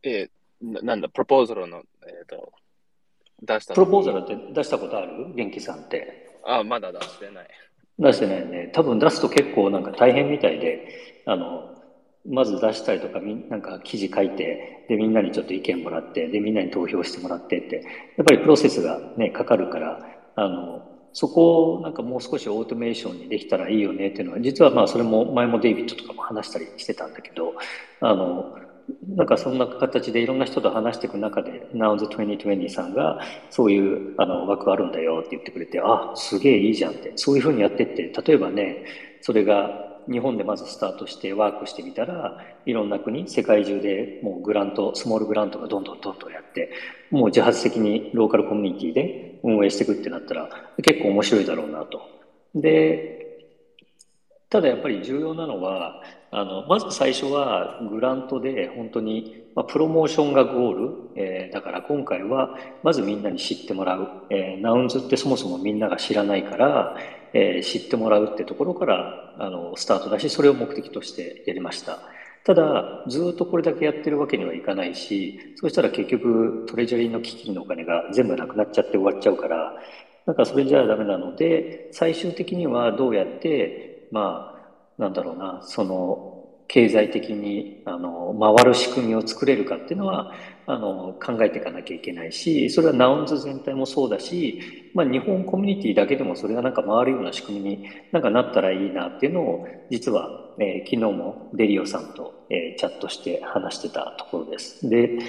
[0.03, 2.53] えーななんだ、プロポーザルの、えっ、と、
[3.41, 5.33] 出したプロポーザルっって出したことある？
[5.35, 6.39] 元気さんって。
[6.45, 7.47] あ、まだ出してない。
[7.99, 8.71] 出してないよね。
[8.73, 11.72] 多分出すと結構なんか大変みたいで、あの、
[12.25, 13.19] まず出したりとか、
[13.49, 17.83] なんか記事書いて、で、みんなにちょっと意見もらって、で、みんなに投票してもらってって、
[18.17, 19.99] やっぱりプロセスがね、かかるから、
[20.35, 27.53] あの、そこをなんかもう少しオートメーションにできたらいいよねっていうのは、実はまあそれも前もデイビッドとかも話したりしてたんだけど、
[27.99, 28.55] あの、
[29.15, 33.19] なんかそんな形でいろんな人と話していく中で、Nouns2020 さんが
[33.49, 38.85] そういうあの枠あるんだよって言ってくれて、あ、すげえいいじゃんって、そういうふうにやってって、例えばね、
[39.21, 46.69] それが日本でまずスタートしてワークしてみたら、いろんな国、世界中でもうグラント、スモールグラントがどんどんどんどんやって、
[47.09, 50.49] もう自発的にローカルコミュニティで運営していくってなったら、
[50.83, 52.09] 結構面白いだろうなと。
[52.55, 53.22] で、
[54.53, 66.95] ただやっぱり重要なのは、あの、まず最初はグラントで本当に、まあ、プロモーションがゴール、えー、だから今回はまずみんなに知ってもらう、えー、ナウンズってそもそもみんなが知らないから、
[67.33, 71.97] えー、知ってもらうってところからあのスタートだしそれを目的としてやりました。
[72.43, 79.73] ただずっとこれだけやってるわけにはいかないしそしたら結局トレジャリーの基金のお金が全部なくなっちゃって終わっちゃうから
[80.25, 84.55] なんかそれじゃダメなので最終的にはどうやってま
[84.97, 90.33] あなんだろうなその経済的にあの回る仕組みを作れるかっていうのは
[90.65, 104.87] あの考えていかなきゃいけないしそれはナウンズ全体もそうだし、まあ、日本コミュニティだけでもそれがなんか回るような仕組みになんかなったらいいなっていうのを実は、えー、昨日もデリオさんと、えー、チャットして話してたところです。
[104.87, 105.19] で、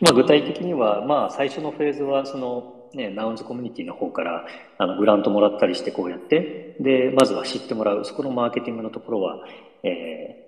[0.00, 4.46] まあ、具体的には、まあ、最初のフェーズはそのね、ナウンズコミュニティの方から
[4.78, 6.76] あのグラントもらったりしてこうやって。
[6.80, 8.04] でまずは知ってもらう。
[8.04, 9.38] そこのマーケティングのところは、
[9.82, 10.46] えー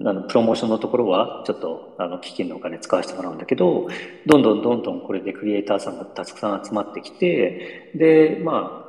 [0.00, 3.88] あのプロモーションのところはちょっとあの基金のお金使わせてもらうんだけど
[4.26, 8.82] どんどんどんどんこれでクリエイターさんがたくさん集まってきてでまあ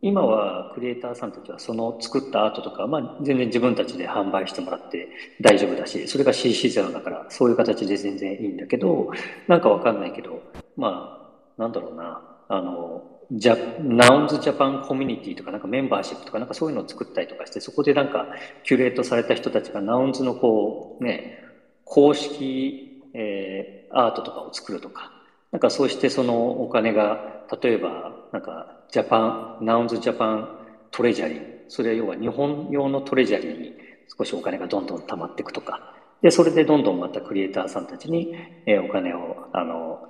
[0.00, 5.08] 今はクリエイターさんたちはその作ったアートとか、まあ、全然自分たちで販売してもらって
[5.40, 9.10] 大丈夫だしそれが CC0 だからそういう形で全然いいんだけど
[9.48, 10.40] なんかわかんないけど
[10.76, 11.17] まあ
[11.58, 12.22] なんだろうな。
[12.48, 18.26] あのジャナウンズジャパンコミュニティとかなんかメンバーシップとかなんかそういうのを作ったりとかしてそこでなんか
[18.64, 21.44] キュレートされた人たちがナウンズのこうね
[21.84, 25.12] 公式、えー、アートとかを作るとか
[25.52, 30.48] なんかそうしてそのお金が例えばなんかジャパンナウンズジャパン
[30.90, 33.74] トレジャリーそれは要は日本用のトレジャリーに
[34.16, 35.94] 少しお金がどんどん溜まっていくとか。
[36.22, 38.34] でそれでどんどんまたクリエイターさんたちに、
[38.66, 40.08] えー、お金をあの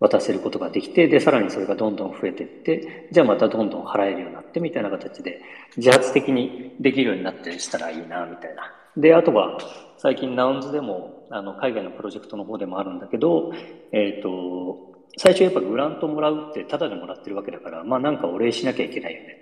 [0.00, 5.42] 渡せることができて、で、さらにそれがどんどん増えていって、じゃあまたどんどん払えるようになってみたいな形で、
[5.76, 8.72] 自発的にできるようになったりしたらいいな、みたいな。
[8.96, 9.58] で、あとは、
[9.98, 13.52] 最近ナウンズでも、あの、海外のプロジェクトの方でもあるんだけど、
[13.92, 19.39] えっ、ー、と、最初やっぱグラントもらうってタダでもらってるわけだから、まあなんかお礼しなきゃいけないよね。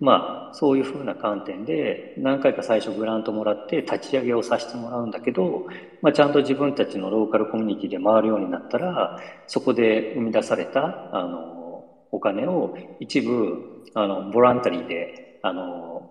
[0.00, 5.66] まあ、そういうふうな観点で、何回か最初グラントもらって立ち上げをさせてもらうんだけど、
[6.02, 16.10] まあ、ちゃんと自分たちのローカルコミュニティで回るようになったら、そこで生み出された、あの、お金を一部、あの、ボランタリーで、あの、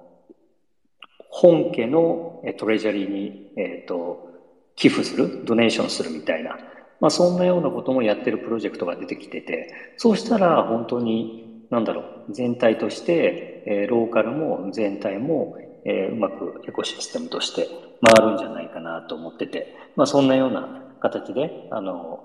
[1.29, 4.27] 本家のトレジャリーに、えっ、ー、と、
[4.75, 6.57] 寄付する、ドネーションするみたいな、
[6.99, 17.67] まあ、そんなようなこともやってるプロジェクトが出てきてて、そうしたら本当になんだろう、全体として、えー、ローカルも全体も、えー、うまくエコシステムとして
[18.01, 22.23] 回るんじゃないかなと思ってて、まあ、そんなような形で、あの、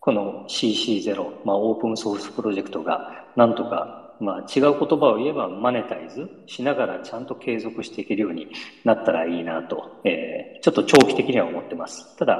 [0.00, 8.48] この CC0、まあ、オープンソースプロジェクトが、なんとか、まあ、違う言葉を言えばマネタイズしながらちゃんと継続していけるように
[8.84, 12.16] なったらいいなと、えー、ちょっと長期的には思ってます。
[12.16, 12.38] ただ、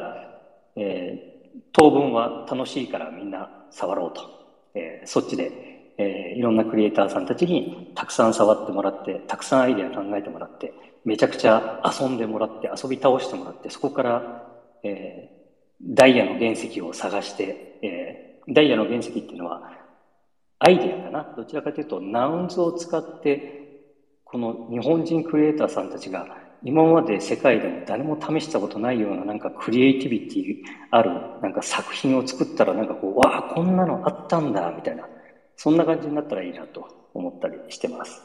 [0.77, 4.23] えー、当分は楽しいからみんな触ろうと、
[4.75, 5.70] えー、そっちで
[6.03, 10.73] えー、いろんなクリエイターさんたちにたくさん触ってもらって、たくさんアイデア考えてもらって、
[11.05, 14.47] めちゃくちゃ遊んでもらって、遊び倒してもらって、そこから、
[14.83, 19.61] えー、ダイヤの原石を探して、えー、ダイヤの原石っていうのは、
[20.59, 21.35] アイデアかな？
[21.37, 23.61] どちらかというと、ナウンズを使って、
[24.25, 26.27] この日本人クリエイターさんたちが
[26.63, 30.57] 今まで世界でも誰も試したことないようななんかクリエイティビティ
[30.91, 31.11] ある
[31.43, 35.09] なんか作品を作ったらなんかこう、わあ、こんなのあったんだ、みたいな。
[35.63, 38.23] そんな感じになったらいいなと思ったりしてます。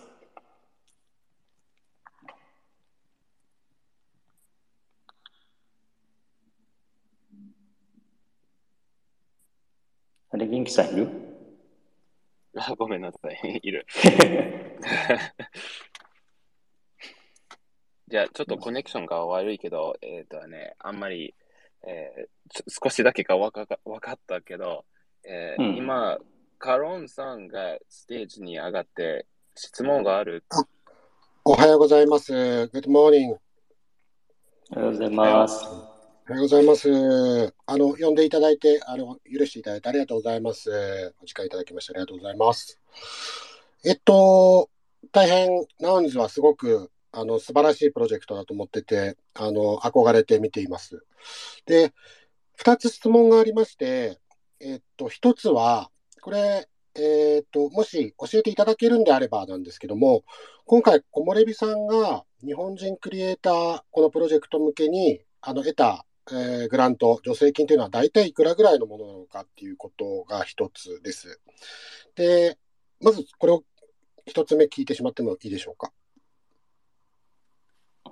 [10.30, 11.10] あれ、元気さんいる？
[12.56, 13.86] あごめんなさい、いる。
[18.08, 21.36] じゃあ、ちょっとコネクションが悪いけど、えっ、ー、とね、あんまり、
[21.86, 24.86] えー、少しだけかわかわかったけど、
[25.26, 26.18] えー、うん、今、
[26.66, 30.44] カロンさんがステージに上がって質問がある。
[31.44, 32.34] おはようございます。
[32.34, 33.36] Good morning.
[34.72, 35.64] おはようございます。
[35.64, 37.54] おはようございます。
[37.68, 41.14] あの、呼んでいただいて、あの、許していただいてありがとうございます。
[41.22, 42.80] お時間いただきましてありがとうございます。
[43.86, 44.72] えっと、
[45.12, 51.06] 大変、ナウンズはすごく、あの、素晴らしいプロジェクトだと思ってて、あの、憧れて見ています。
[51.68, 51.94] で、
[52.56, 54.18] 二つ質問がありまして、
[54.60, 55.92] えっと、一つは、
[56.26, 60.24] これ、えーと、もし教えていただけるんであればなんですけども、
[60.66, 71.40] 今回、木漏れ日さんが日本人クリエイター、このプロジェクト向けにあの得た、えー、グラント、助成金というのは大体いくらぐらいのものなのかっていうことが一つです。
[72.16, 72.58] で、
[73.04, 73.64] まずこれを
[74.26, 75.92] 一つ目聞いてしまってもいいでしょうか？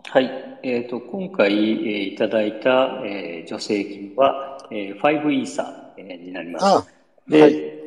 [0.03, 6.65] はい、えーと、今回、えー、いただいた、えー、助成金は、えー、5イーサ、えー、になります。
[6.65, 6.85] あ
[7.27, 7.82] で、はい、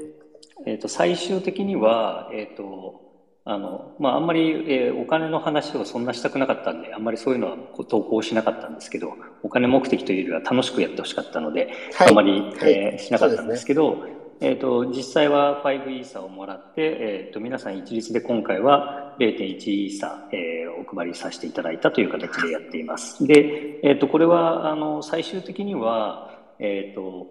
[0.67, 3.07] えーと、最終的には、えーと
[3.49, 7.57] あのまあ、あんまり、えー、お金の話をそんなしたくなかったんで、あんまりそういうのは
[7.89, 9.15] 投稿しなかったんですけど、
[9.45, 14.05] お金目的というよりは楽しくやってほしかったので、はい、あまり、えー、しなかったんですけど、
[14.41, 23.25] えーと、実際は5イーサをもらって、えーと、皆さん一律で今回は0.1イーサ、えー、お配りさせていただいたという形でやっています。
[23.25, 27.29] で、えーと、これはあの最終的には、えーと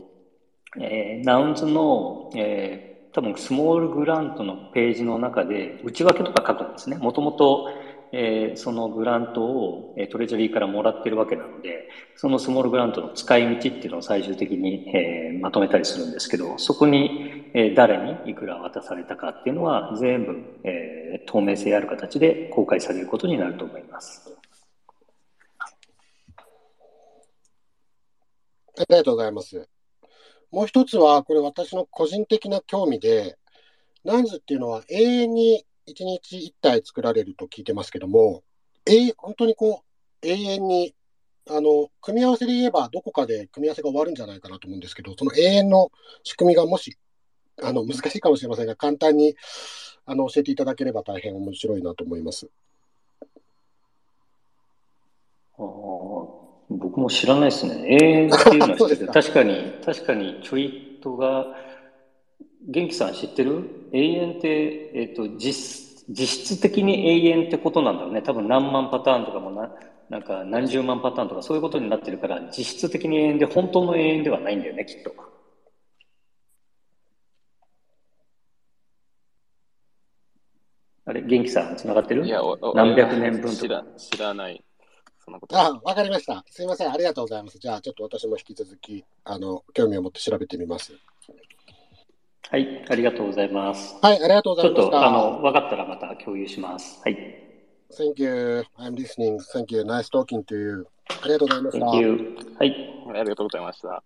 [0.79, 6.97] えー、ナウンズの、えー、多分スモールグラントのページの中で内訳とか書くんですね。
[6.97, 7.70] もともと
[8.18, 24.34] えー、そのグラントを、えー、トレジャリーからもらってるわけなので、そのスモールグラントの使い道っていうのを最終的に、えー、まとめたりするんですけど、そこに、えー、誰にいくら渡されたかっていうのは全部、えー、透明性ある形で公開されることになると思います。
[28.78, 29.74] ありがとうございます。
[30.56, 33.38] もう一つは、これ私の個人的な興味で、
[34.06, 38.41] ナンズっていうのは永遠に1日1体作られると聞いてますけども、
[38.86, 39.84] え本当にこ
[40.24, 40.95] う、永遠に、
[41.49, 45.91] あの、組み合わせで言えば、どこかで組み合わせが終わるんじゃないかなと思うんですけど、その永遠の
[46.24, 46.97] 仕組みがもし、
[47.62, 49.36] あの、難しいかもしれませんが、簡単に、
[50.06, 52.47] あの、教えていただければ大変面白いなと思います。
[55.58, 55.62] あ
[56.70, 57.86] 僕も知らないですね。
[57.88, 61.45] 永遠っていうのは知って 確かに、確かにちょいとが、
[62.68, 63.89] 元気さん知ってる？
[63.91, 68.22] 永遠って、えっ、ー、と、実、実質的に永遠ってことなんだろうね。
[68.22, 69.72] 多分何万パターンとかもな、
[70.09, 75.13] なんか何十万パターンとかそういうことになってるから、実質的に永遠で本当の永遠ではないんだよね、きっと。
[81.07, 82.26] あれ、元気さん、つながってる？
[82.26, 82.41] いや、
[82.74, 83.86] 何百年分とか。
[83.97, 84.63] 知らない。
[85.26, 86.45] そのことあ、わかりました。
[86.51, 86.93] すいません。
[86.93, 87.57] ありがとうございます。
[87.57, 90.93] じゃあ、ちょっと私も引き続き、あの、興味を持って調べてみます。
[92.51, 93.95] はい、ありがとうございます。
[94.03, 94.82] はい、ありがとうございます。
[94.82, 97.01] ちょっと、あの、分かったらまた共有します。
[97.03, 97.17] はい。
[97.91, 98.65] Thank you.
[98.78, 99.39] I'm listening.
[99.39, 99.82] Thank you.
[99.82, 100.88] Nice talking to you.
[101.09, 101.86] ありがとうございました。
[101.88, 102.38] Thank you.
[102.59, 102.93] はい。
[103.09, 104.03] ありがとうございました。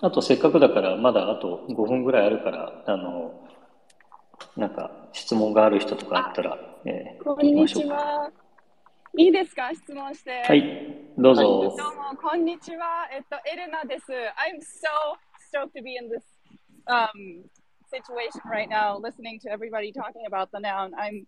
[0.00, 3.32] あと、せっかくだから、まだあと5分ぐらいあるから、あの、
[4.56, 8.32] なんか質問がある人とかあったら、えー、こんにちは。
[9.18, 9.70] いいですか？
[9.74, 10.42] 質問して。
[10.48, 11.42] はい、どうぞ。
[11.42, 13.06] どうも、こんにちは。
[13.12, 14.06] えっと、エレナです。
[14.10, 14.88] I'm so
[15.52, 16.22] stoked to be in this
[16.86, 17.44] um,
[17.92, 20.92] situation right now, listening to everybody talking about the noun.
[20.96, 21.26] I'm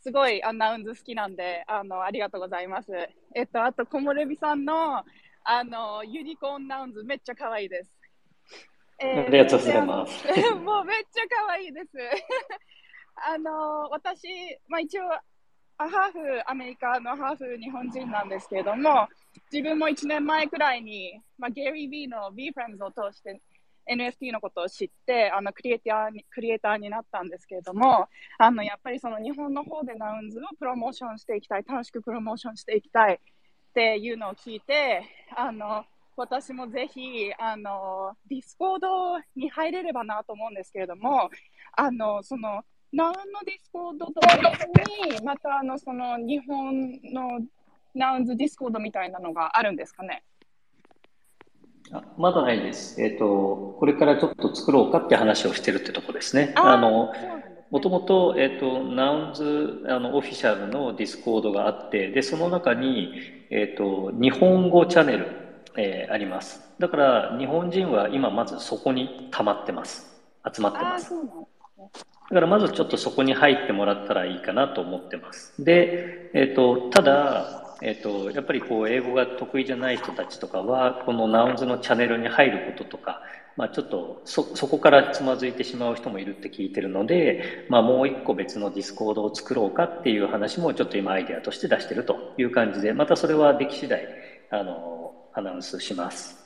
[0.00, 2.92] すごいあナウンズ好きなんであのありがとうございます。
[3.34, 5.02] えっと、あと、木漏れ日さんの
[5.42, 7.90] あのユニコーンナウンズめっちゃ可愛いです。
[9.00, 10.24] えー、ありがとうございます。
[10.54, 11.88] もうめっちゃ可愛いです。
[13.28, 14.28] あの私、
[14.68, 15.02] まあ、一応
[15.86, 19.08] ハーフアメリカのハーフ日本人なんですけれども
[19.52, 23.40] 自分も1年前くらいに、まあ、ゲイリー・ビーの B フレンズを通して
[23.88, 28.08] NFT のことを知ってあのクリエイターにクリエイターになったんですけれども
[28.38, 33.18] あのやっぱりその日本の方でナウンズをプロモーションしていきたい楽しくプロモーションしていきたいっ
[33.72, 35.04] ていうのを聞いて
[35.36, 35.84] あの
[36.16, 41.30] 私もぜひあのディスコードに入れればなと思うんですけれども
[41.76, 47.40] あのそのナウンのディスコードと別にまたあのその日本の
[47.94, 50.22] ナウンズディスコードみたいなのがあるんですかね？
[51.92, 53.00] あまだないです。
[53.02, 56.52] えっ、ー、と、これからちょっと作ろうかって話をしてるってとこですね。
[56.54, 57.12] あの、
[57.70, 63.12] もともと、えっ、ー、と、ナウンズ、あの、オフィシャルのディスコードがあって、で、その中に、
[63.50, 65.28] えっ、ー、と、日本語チャンネル、
[65.76, 66.60] えー、あります。
[66.78, 70.08] だから、日本人は今まずそこに溜まってます。
[70.54, 71.14] 集まってます。
[72.30, 75.54] だからまずちょっとそこに入ってもらったらいいかなと思ってます。
[75.64, 83.22] で、えっ、と、ただ、えっと、やっぱりこう英語が得意じゃない人たちとかはこのナウンズのチャンネルに入ることとか、
[83.56, 94.06] まあ、ちょっとそそこからつまずいてしまう人もいるって聞いてるので、まあ、もう一個別のディスコードを作ろうかっていう話もちょっと今アイデアとして出してるという感じでまたそれはでき次第
[94.50, 96.37] あのアナウンスします。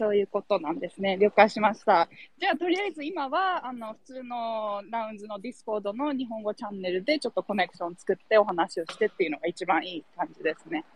[0.00, 1.18] そういうことなんですね。
[1.18, 2.08] 了解しました。
[2.38, 10.86] じゃあ、とりあえず今は、あの、普通のラウンズのディスコードの日本語チャンネルでちょっとコネクション作ってお話をしてっていうのが一番いい感じですね。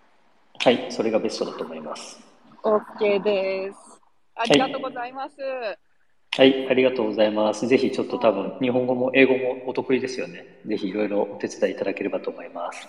[0.58, 2.18] はい、それがベストだと思います。
[2.62, 4.00] OK です。
[4.36, 5.36] ありがとうございます。
[5.42, 7.68] はい、はい、ありがとうございます。
[7.68, 10.62] ぜひちょっと多分、日本語も英語もお得意ですよね。
[10.64, 12.88] ぜひいろいろお手伝いいただければと思います。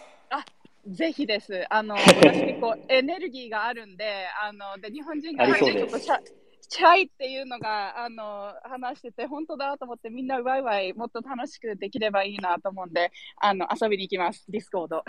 [0.88, 1.66] あ、ぜひです。
[1.70, 6.20] あの、 私結構エネルギーがあるんで、あの、で、日本人がちょっとシャ
[6.68, 15.04] シャイっていうのが、あの、話してて、本当だと思って、みんなワイワイもっと楽しくできればいいなと思うんで、あの、遊びに行きます、ディスコード。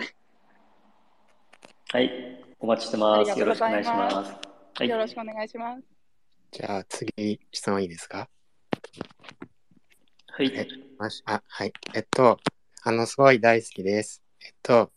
[1.89, 2.11] はい、
[2.59, 3.31] お待ちしてます。
[3.31, 4.47] ありよろしくお願いがとうございましますす。
[4.79, 5.83] はいよろしくお願いします。
[6.51, 8.29] じゃあ次、質問いいですか？
[10.27, 10.53] はい。
[11.25, 11.73] あ、はい。
[11.95, 12.39] えっと、
[12.83, 14.23] あの、すごい大好きです。
[14.45, 14.91] えっと、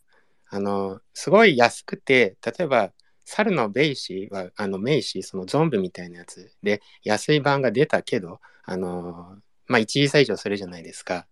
[0.51, 2.91] あの、すごい安くて、例えば、
[3.23, 9.37] 猿のベイシーは、あの、メイシー、そのゾンビみたいなやつで、安い版が出たけど、あの、
[9.67, 11.25] まあ、1時歳以上するじゃないですか。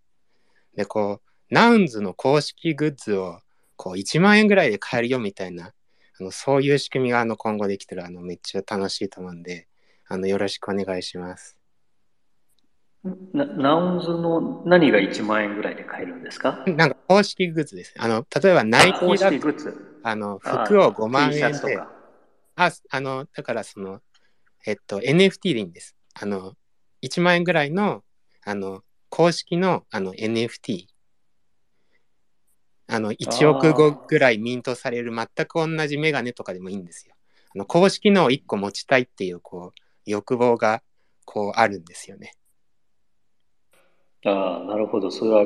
[0.76, 3.42] で、こう、ナウンズの公式グッズを、
[3.76, 5.74] こう、1万円ぐらいで買えるよみたいな、
[6.20, 9.68] あの、そういう仕組みが、あの、今後できたら、あの、めっちゃ楽しいと思うんで、
[10.08, 11.59] あの、よろしくお願いします。
[13.34, 16.60] なナウンズの何が1万円ぐらいで買えるんですか？
[16.66, 17.94] なんか公式グッズです。
[17.98, 19.78] あの、例えばナイキ公だと、式グッズ。
[20.04, 21.84] あの、あ服を5万円で。
[22.56, 24.02] あ、あの、だからその、
[24.66, 25.96] えっと、NFT でいいんです。
[26.14, 26.54] あの、
[27.02, 28.04] 1万円ぐらいの、
[28.44, 30.88] あの、公式の、あの、NFT。
[32.88, 37.16] あの、1億個ぐらいミントされる全く同じメガネとかでもいいんですよ。
[37.56, 40.82] あの、公式のを1個持ちたいっていう、こう、欲望が、
[41.26, 42.34] こう、あるんですよね。
[44.26, 45.12] ああ、なるほど。
[45.12, 45.46] それは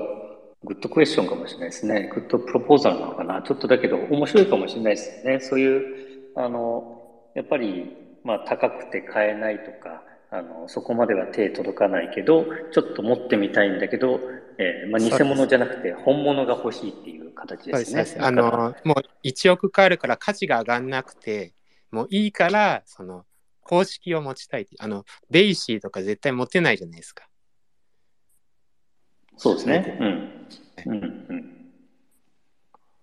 [0.63, 2.09] グッドクエスチョンかもしれないですね。
[2.13, 3.41] グッドプロポーザルなのかな。
[3.41, 5.39] ちょっとだけど面白いかもしれないですね。
[5.39, 5.83] そういう、
[6.35, 6.83] あの、
[7.33, 14.21] やっぱり、まあ高くて買えないとか、あの、そこまでは手届かないけど、ちょっと持ってみたいんだけど、
[14.57, 18.01] えーまあ偽物じゃなくて本物が欲しいっていう形ですね。
[18.01, 18.21] です。
[18.21, 21.53] あの、もう1億買えるから価値が上がんなくて、
[21.91, 23.25] もういいから、その、
[23.61, 24.67] 公式を持ちたい。
[24.79, 27.27] あの、ベイシーとか絶対持てないじゃないですか。
[29.37, 29.97] そうですね。
[29.99, 30.47] うん。
[30.85, 31.63] うんうん。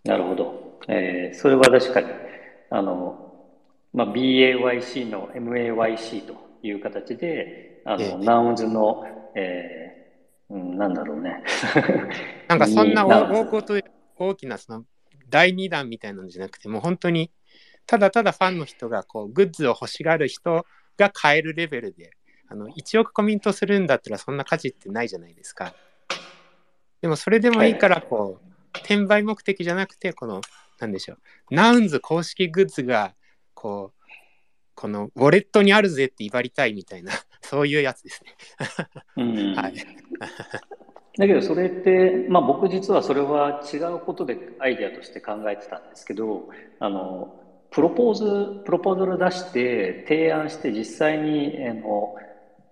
[0.05, 0.79] なるほど。
[0.89, 2.07] えーそれは確かに、
[2.71, 3.35] あの、
[3.93, 9.03] まあ、BAYC の MAYC という形で、あええの、ナウンズの、
[9.35, 11.43] えーうん、なんだろうね。
[12.49, 13.75] なんかそんな ナウンズ大こと
[14.17, 14.85] 大きなその
[15.29, 17.31] 第2弾みたいなのじゃなくて、もう本当に
[17.87, 20.67] ただただファンの人がこうグッズを欲しがる人
[20.97, 22.13] が買えるレベルで、
[22.49, 25.77] あの1億コミントするんだったらそんな価値ってないじゃないですか。
[27.01, 30.41] でもそれでもいいからこう、転売目的じゃなくて、この、
[30.79, 31.19] なんでしょう、
[31.55, 33.15] ナウンズ公式グッズが
[33.55, 34.01] こう、
[34.75, 38.35] このウォレットにあるぜって威張りたいみたいな、 そういうやつですね。
[39.17, 39.75] うんはい。
[41.19, 46.49] だけどそれって、まあ、僕実はそれは違うことでアイデアとして考えてたんですけど
[46.79, 47.35] あの
[47.71, 52.15] プロポーズプロポーザル出して提案して実際にあの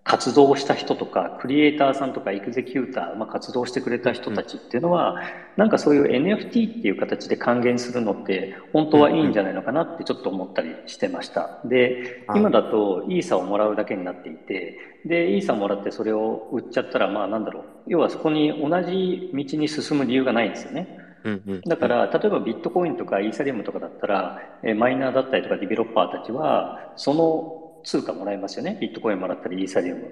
[0.09, 5.17] 活動した人とかクリエイターさんとかエグゼキューター、まあ、活動してくれた人たちっていうのは、
[5.59, 6.49] なんかそういう NFT っ
[6.81, 11.61] ていう形で還元するのって本当はいいんじゃないのかなってちょっと思ったりしてました。
[11.67, 12.41] ではい。
[12.41, 17.65] 今だとイーサをもらうだけになっていてでイーサもらってそれを売っちゃったらまあなんだろう。
[17.87, 20.89] 要はそこに同じ道に進む理由がないんですよね。
[21.25, 28.79] うんうん、だから、例えばビットコインとかイーサリアムとかだったら、えーマイナーだったりとかディベロッパーたちは、その通貨もらえますよね。
[28.81, 30.03] ビットコインもらったりイーサリアム。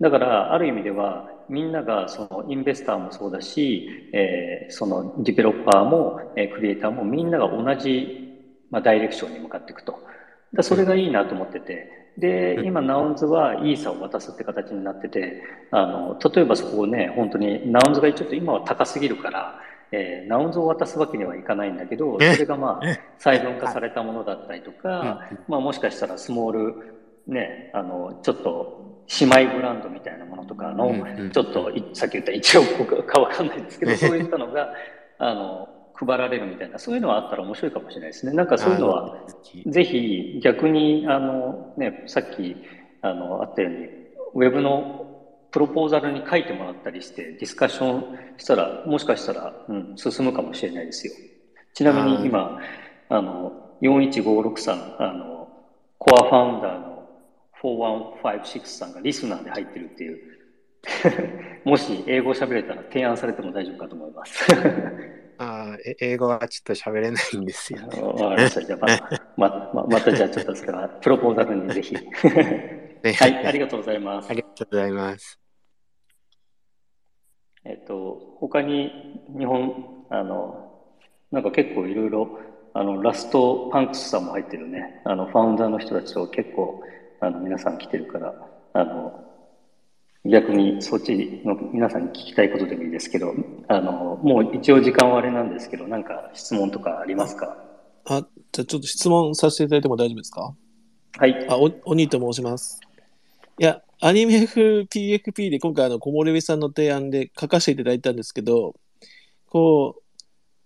[0.00, 8.28] だから、ある意味では、みんなが、そのインベスターもそうだし、えーそのディベロッパーも、えークリエイターもみんなが同じ、
[8.70, 9.98] まあ、ダイレクションに向かっていくと。
[10.54, 11.90] だそれがいいなと思ってて。
[12.18, 19.60] で、今、ナウンズはイーサを渡すって形になってて、あの、例えばそこをね、本当に、ナウンズがちょっと今は高すぎるから、
[19.92, 34.72] えーナウンズを渡すわけにはいかないんだけど、それがまあ、細分化されたものだったりとか、まあもしかしたらスモール、ね、あの、ちょっと姉妹ブランドみたいなものとかのうんうん、ちょっといさっき言った1億かわかんないですけど、そういったのが、
[35.18, 38.32] あの、配られるみたいな、そういうのはあったら面白いかもしれないですね。
[38.32, 39.16] なんかそういうのは、
[39.66, 42.56] ぜひ逆に、あの、ね、さっき、
[43.02, 43.88] あの、あったように、
[44.34, 45.02] ウェブの
[45.50, 51.12] プロポーザルに書いてもらったりして、ディスカッションしたら、もしかしたら、うん、進むかもしれないですよ。
[51.74, 52.58] ちなみに今、
[53.08, 53.52] あの、
[53.82, 55.48] 41563、あの、
[55.98, 56.91] コアファウンダーの
[57.62, 60.18] 4156さんがリスナーで入ってるっていう、
[61.64, 64.46] もし英語喋れたら提案されても大丈夫かと思います。
[65.38, 68.00] あーえ英語はちょっと喋れないんですよね。
[68.00, 68.62] わかりました。
[68.62, 68.86] じゃあ
[69.36, 71.94] ま まままたじゃあちょっとそれはプロポーザルにぜひ。
[71.94, 74.34] ねはい、ありがとうございますあ。
[74.34, 75.42] りがとうございます。
[77.64, 80.72] えっと、他に日本、あの、
[81.30, 82.40] なんか結構いろいろ、
[82.74, 85.00] あの、ラストパンクスさんも入ってるね。
[85.04, 86.82] あの、ファウンダーの人たちと結構、
[87.22, 88.34] あの、皆さん来てるから、
[88.72, 89.24] あの、
[90.24, 93.32] 逆にそっちの皆さんに聞きたいことでもいいですけど、
[93.68, 97.56] あの、もう一応時間はあれなんですけど、なんか質問とかありますか？
[98.06, 100.52] あ、じゃあちょっと質問させていただいても大丈夫ですか？
[101.18, 101.46] はい。
[101.48, 102.80] あ、お、おにと申します。
[103.58, 108.74] いや、アニメ風 PFP で今回あの、木漏れ日さんの提案で書かせていただいたんですけど、
[109.46, 110.02] こう、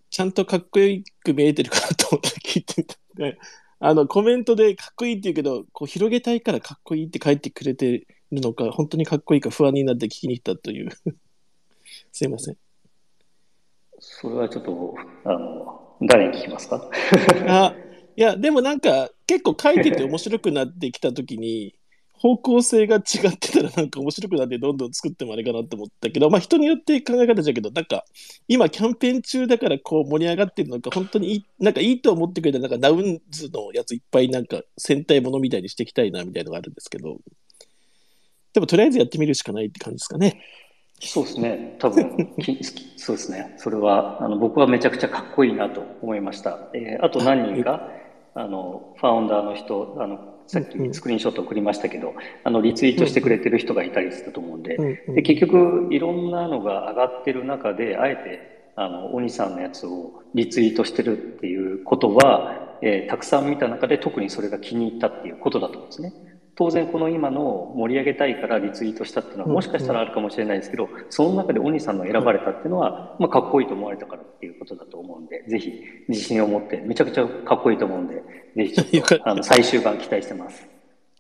[0.09, 3.39] ちゃんとかっこよく見えてるかなと思って聞いてみたんで、
[3.79, 10.91] あの、コメントでかっこいいって言うけど、こう、広げたいからかっこいいって書いてくれてるのか、本当にかっこいいか不安になって聞きに行ったという。
[12.13, 12.57] すいません。
[13.99, 16.91] それはちょっと、あの、誰に聞きますか？
[17.49, 17.77] あ、
[18.17, 21.75] いや、でもなんか、結構書いてて面白くなってきたときに、
[22.19, 28.05] 方向性が違ってたらなんか面白くなってどんどん作ってもあれかなと思ったけど、まあ人によって考え方だけど、なんか
[28.49, 37.19] 今キャンペーン中だからこう盛り上がってるのか、本当にいい、なんかいいと思ってくれたなんかダウンズのやついっぱいなんか戦隊ものみたいにしていきたいなみたいなのがあるんですけど、
[38.55, 40.41] でもとりあえずやってみるしかないって感じですかね。
[41.01, 42.59] そうですね、多分 き
[42.97, 46.71] そうですね、それはあの僕はめちゃくちゃかっこいいなと思いました。
[46.73, 47.91] えーあと何人か、
[48.35, 66.13] あのファウンダーの人、あのさっきスクリーンショット送りましたけど、あのリツイートしてくれてる人がいたりしたと思うんで、うんうんで結局、いろんなのが上がってる中で、あえてあの鬼さんのやつをリツイートしてるっていうことは、えーたくさん見た中で特にそれが気に入ったっていうことだと思うんですね。
[66.57, 75.73] 当然この今の盛り上げたいからリツイートしたっていうのはもしかしたらあるかもしれないですけど、その中で鬼さんの選ばれたっていうのは、まあ、かっこいいと思われたからっていうことだと思うんで、ぜひ
[76.09, 78.23] 自信を持って、めちゃくちゃかっこいいと思うんで、
[78.57, 80.67] ぜひちょっと あの最終版期待してます。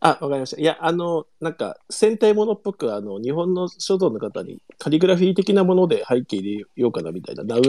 [0.00, 0.60] あ、わかりました。
[0.60, 7.62] いや、あの、なんか、戦隊ものっぽく、あの、日本の書道の方にカリグラフィー的なもので背景入れようかなみたいな、ナウン、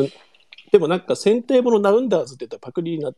[0.72, 3.12] でもなんか、戦隊ものナウンダーズって言ったらパクリにな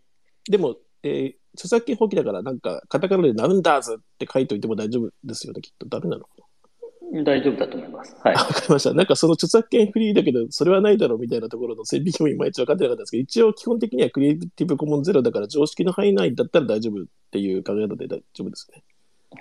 [0.49, 5.87] でも、えー著作権放棄だから、なんか、カタカナでナウンダーズって書いといても大丈夫ですよね、きっと。
[5.87, 6.25] ダメなの
[7.23, 8.15] 大丈夫だと思います。
[8.23, 8.35] はい。
[8.35, 8.93] わかりました。
[8.93, 18.83] なんかその著作権フリーだけど、それはないだろうみたいなところの線引きもいまいち分かってなかったんですけど、一応基本的にはクリエイティブコモンゼロだから常識の範囲内だったら大丈夫っていう考え方で大丈夫ですね。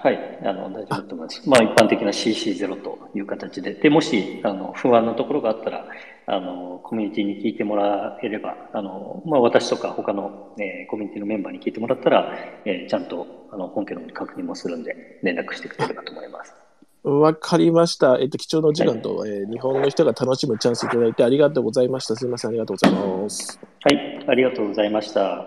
[0.01, 1.49] はい、あの大丈夫だと思います。
[1.49, 5.87] まあ、一般的な CC0 という形で、でもしあの不安なところがあったら
[6.31, 12.35] あの、コミュニティに聞いてもらえれば、あのまあ、私とか他の、えーコミュニティのメンバーに聞いてもらったら、
[12.67, 16.55] えーちゃんとあの本家の確認もするんで、連絡してくれればと思います。
[17.03, 18.19] わかりました。
[18.21, 22.15] えっと、貴重なお時間と、えー日本の人が楽しむチャンスいただいてありがとうございました。
[22.15, 23.59] すみません、ありがとうございます。
[23.85, 25.47] はい、ありがとうございました。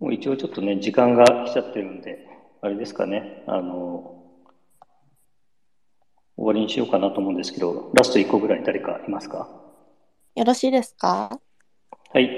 [0.00, 2.26] もう一応ちょっとね、時間が来ちゃってるんで、
[2.60, 4.15] あれですかね、あの、
[6.36, 9.48] 終わりにしようかなと思うんですけど、ラスト1個ぐらい誰かいますか？
[10.34, 11.40] よろしいですか？
[12.12, 12.30] はい。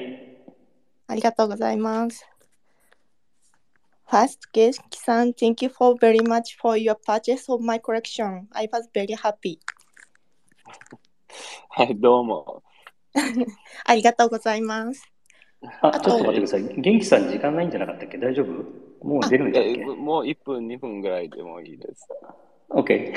[1.09, 2.25] ありがとうございます。
[4.09, 8.47] First, Geski-san, thank you for very much for your purchase of my collection.
[8.53, 9.59] I was very happy.
[11.71, 12.63] はい、どうも。
[13.85, 15.03] ありがとうございます。
[15.83, 16.63] あ、あちょっとと待ってください。
[16.81, 18.17] 元気さん時間ないんじゃなかったっけ？
[18.17, 19.07] 大丈夫？
[19.07, 22.09] もう出るんだっえけもう1分、2分ぐらいでもいいです。
[22.71, 23.15] ?OK。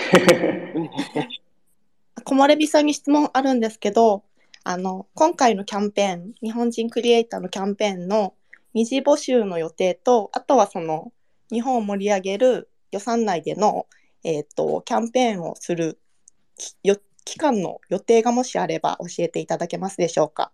[2.24, 4.24] 木漏れ日さんに質問あるんですけど、
[4.64, 8.36] あの、今回のキャンペーン、日本人クリエイターのキャンペーンの
[8.74, 11.12] 二次募集の予定と、あとはその、
[11.52, 13.88] 日本を盛り上げる予算内での、
[14.24, 16.00] えっ、と、キャンペーンをする
[16.58, 20.52] きよ期間の予定がもしあれば教えていただけますでしょうか？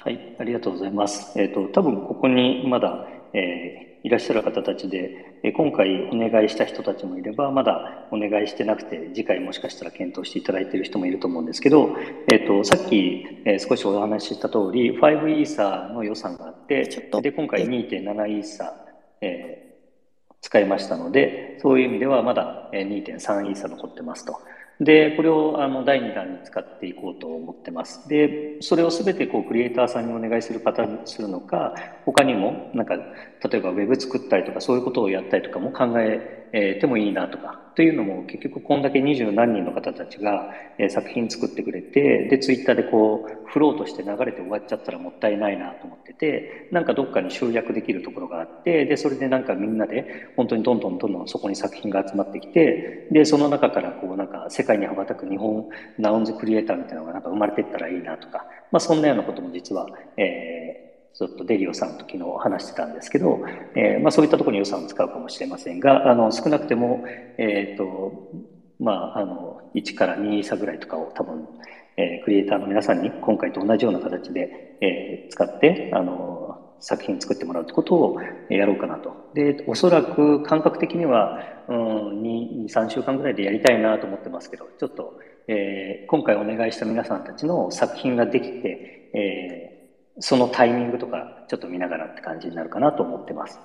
[0.00, 1.40] はい、ありがとうございます。
[1.40, 11.90] えっ、と、多分ここにまだ、えーいらっしゃる方たちで、えー今回お願いした人たちもいれば、まだお願いしてなくて、次回もしかしたら検討していただいている人もいると思うんですけど、
[12.30, 18.76] えっ、と、さっき、えー少しお話しした通り、5イーサの予算があってちょっと、で、今回2.7イーサ、
[19.20, 19.66] えー
[20.40, 24.38] 使いましたので、そういう意味ではまだえー2.3イーサ残ってますと。
[24.80, 28.00] で、これをあの第2弾に使っていこうと思ってます。
[28.06, 31.72] で、それをすべてこうクリエイターさんにお願いする方にするのか、
[32.04, 36.22] 他にもなんか、例えばウェブ作ったりとかそういうことをやったりとかも考え
[36.52, 40.46] えーてもいいなとか、というのも結局こんだけ二十何人の方たちが、
[40.78, 55.66] えー作品作ってくれて、で、ツイッターでこう、フローとして流れて終わっちゃったらもったいないなと思ってて、なんかどっかに集約できるところがあって、で、それでなんかみんなで本当にどんどんどんどんそこに作品が集まってきて、で、その中からこうなんか世界に羽ばたく日本
[55.98, 59.86] ナウンズクリエイターみたいなのがなんか生まれていったらいいなとか、まあそんなようなことも実は、
[60.16, 60.85] えー
[61.18, 63.40] ちょっとデリオさんと昨日話してたんですけど、
[63.74, 67.04] えーまあ、そういったところに予算を使うかもしれませんが、あの少なくても、
[67.38, 68.30] えーと
[68.78, 71.48] まあ、あの1から2差ぐらいとかを多分、
[71.96, 76.36] えークリエイターの皆さんに今回と同じような形で、えー使ってあの
[76.80, 79.30] 作品作ってもらうってことをやろうかなと。
[79.34, 89.75] で、おそらく感覚的には、うん、2、3週間ぐらいでやりたいなと思ってますけど、ちょっと、えー、今回お願いした皆さんたちの作品ができて、えー、
[90.18, 93.60] そのタイミングとかちょっと見ながらって感じになるかなと思ってます。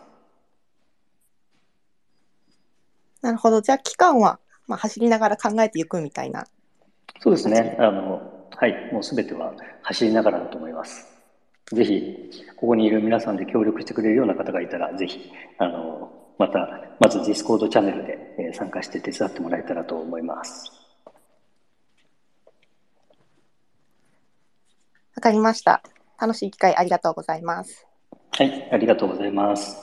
[3.22, 3.62] なるほど。
[3.62, 6.45] じゃあ期間は、まあ、走りながら考えていくみたいな。
[7.20, 7.78] そうですね。
[7.80, 8.89] あの、はい。
[8.91, 11.08] もうすべては走りながらだと思います。
[11.72, 16.60] ぜひ、ここにいる皆さんで協力してくれるような方がいたら、ぜひ、あの、また、
[16.99, 20.72] まずディスコードチャンネルで、え参加して手伝ってもらえたらと思います。
[25.16, 25.84] わかりました。
[26.22, 27.88] 楽しい機会ありがとうございます。
[28.34, 29.82] はい、ありがとうございます。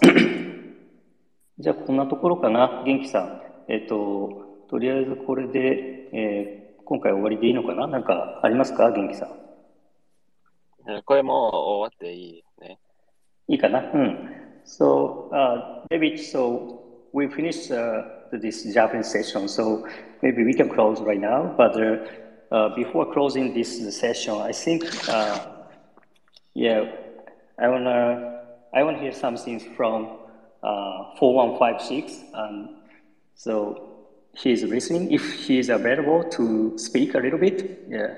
[1.59, 3.43] じゃあ、こんなところかな、元気さん。
[3.67, 11.03] えっ、ー、と、とりあえずこれで、えー、今回終わりでいいのかななんかありますか、元気さん。
[11.05, 12.79] これも終わっていいね。
[13.49, 14.35] いいかなうん。
[14.65, 16.81] So, uh, David, so
[17.13, 19.85] we finished uh, this Japanese session, so
[20.23, 21.53] maybe we can close right now.
[21.57, 21.97] But uh,
[22.55, 25.58] uh, before closing this session, I think, uh,
[26.55, 26.91] yeah,
[27.59, 28.43] I wanna,
[28.75, 30.19] I wanna hear something from
[30.63, 32.25] uh, 4156.
[32.35, 32.69] And
[33.35, 35.13] so he's listening.
[35.13, 38.15] If he is available to speak a little bit, yeah,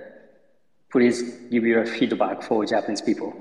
[0.90, 3.34] please give your feedback for Japanese people.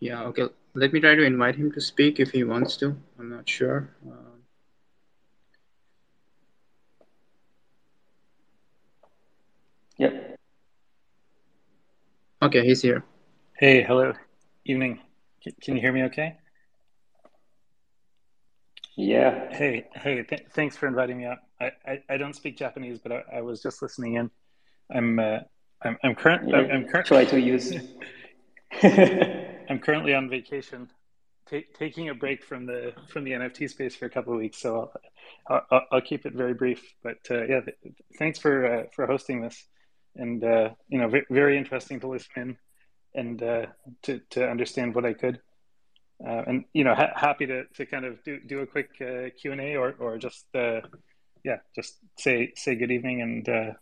[0.00, 0.48] Yeah, okay.
[0.74, 2.96] Let me try to invite him to speak if he wants to.
[3.18, 3.90] I'm not sure.
[4.06, 4.36] Uh,
[9.98, 10.36] yep.
[12.42, 13.04] Okay, he's here.
[13.58, 14.14] Hey, hello.
[14.64, 14.98] Evening.
[15.60, 16.38] Can you hear me okay?
[18.96, 19.54] Yeah.
[19.54, 21.42] Hey, hey, th- thanks for inviting me up.
[21.60, 24.30] I, I, I, don't speak Japanese, but I, I was just listening in.
[24.90, 25.40] I'm uh,
[25.82, 27.74] I'm I'm current yeah, I'm, current try to use
[28.82, 30.90] I'm currently on vacation,
[31.46, 34.56] t- taking a break from the from the NFT space for a couple of weeks.
[34.56, 34.90] So
[35.46, 36.94] I'll, I'll, I'll keep it very brief.
[37.02, 37.76] But uh, yeah, th-
[38.18, 39.66] thanks for uh, for hosting this,
[40.16, 42.56] and uh, you know, v- very interesting to listen in
[43.14, 43.66] and uh,
[44.02, 45.40] to to understand what I could.
[46.24, 49.30] Uh, and you know, ha- happy to, to kind of do, do a quick uh,
[49.40, 50.80] Q and A or or just uh,
[51.44, 53.72] yeah, just say say good evening and uh,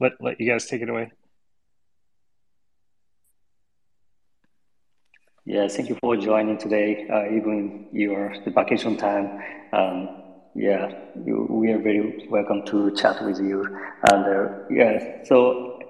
[0.00, 1.10] let let you guys take it away.
[5.46, 9.42] Yeah, thank you for joining today, uh, even your the vacation time.
[9.74, 10.23] Um,
[10.54, 10.92] yeah,
[11.24, 13.64] you, we are very welcome to chat with you.
[14.10, 15.80] And uh, yeah, so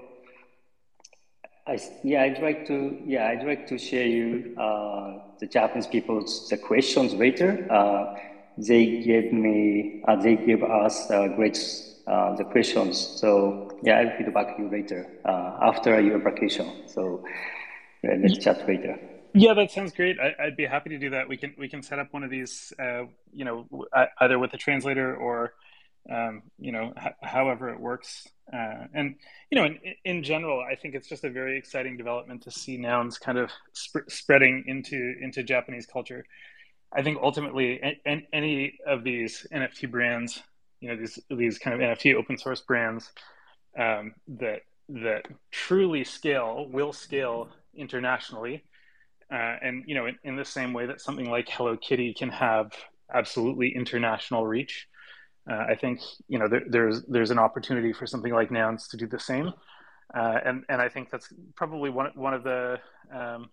[1.66, 6.48] I, yeah, I'd like to yeah I'd like to share you uh, the Japanese people's
[6.48, 7.66] the questions later.
[7.70, 8.16] Uh,
[8.56, 11.58] they gave me uh, they gave us uh, great
[12.06, 12.98] uh, the questions.
[12.98, 16.70] So yeah, I'll feedback you later uh, after your vacation.
[16.86, 17.24] So
[18.02, 18.98] let's chat later.
[19.34, 20.16] Yeah, that sounds great.
[20.20, 21.28] I, would be happy to do that.
[21.28, 23.66] We can we can set up one of these, uh, you know,
[24.20, 25.54] either with a translator or,
[26.10, 28.28] um, you know, h- however it works.
[28.52, 29.16] Uh, and
[29.50, 32.76] you know, in, in general, I think it's just a very exciting development to see
[32.76, 36.24] nouns kind of sp- spreading into into Japanese culture.
[36.92, 37.80] I think ultimately,
[38.32, 40.40] any of these NFT brands,
[40.80, 43.10] you know, these these kind of NFT open source brands
[43.76, 44.60] um, that
[44.90, 48.62] that truly scale will scale internationally
[49.34, 52.28] uh, and you know, in, in, the same way that something like Hello Kitty can
[52.28, 52.70] have
[53.12, 54.86] absolutely international reach,
[55.50, 58.96] uh, I think you know there, there's there's an opportunity for something like Nouns to
[58.96, 59.52] do the same,
[60.16, 62.78] uh, and and I think that's probably one one of the
[63.12, 63.50] um,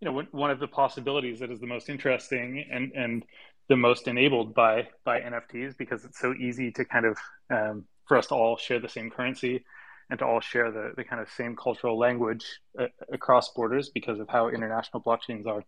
[0.00, 3.24] you know one of the possibilities that is the most interesting and and
[3.68, 7.16] the most enabled by by NFTs because it's so easy to kind of
[7.50, 9.64] um, for us to all share the same currency
[10.10, 12.44] and to all share the, the kind of same cultural language
[12.78, 15.64] uh, across borders because of how international blockchains are.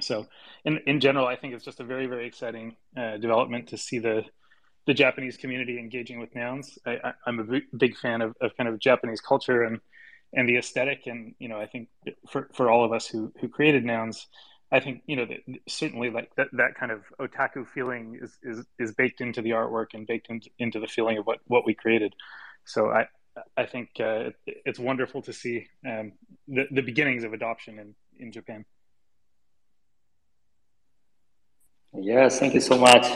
[0.00, 0.26] So,
[0.64, 3.98] in, in general, I think it's just a very, very exciting uh, development to see
[3.98, 4.24] the
[4.86, 6.76] the Japanese community engaging with nouns.
[6.84, 9.80] I, am a big fan of, of kind of Japanese culture and
[10.34, 11.88] and the aesthetic, and you know, I think
[12.30, 14.26] for, for all of us who who created nouns,
[14.72, 15.38] I think you know that
[15.68, 19.88] certainly like that, that kind of otaku feeling is, is is baked into the artwork
[19.94, 22.14] and baked into, into the feeling of what what we created.
[22.64, 23.06] So I
[23.56, 26.12] I think uh, it's wonderful to see um,
[26.48, 28.64] the, the beginnings of adoption in, in Japan.
[31.94, 33.06] Yes, thank you so much.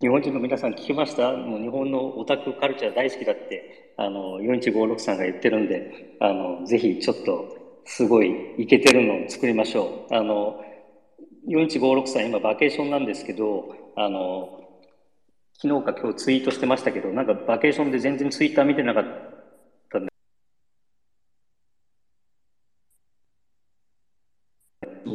[0.00, 1.32] 日本人の皆さん聞きました？
[1.32, 10.14] もう日本のオタクカルチャー大好きだって、あの、4156さんが言ってるんで、あの、ぜひちょっと、すごいイケてるのを作りましょう。
[10.14, 10.62] あの、
[11.48, 14.60] 4156さん今バケーションなんですけど、あの、
[15.54, 19.27] 昨日か今日ツイートしてましたけど、なんかバケーションで全然ツイッター見てなかった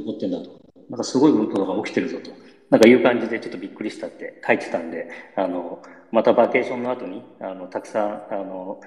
[0.02, 2.32] 起ってんだとなんかすごいことが起きてるぞと。
[2.70, 8.82] なんかいう感じでちょっとびっくりしたって書いてたんで、あの、またバケーションの後に、あの、たくさん、あの、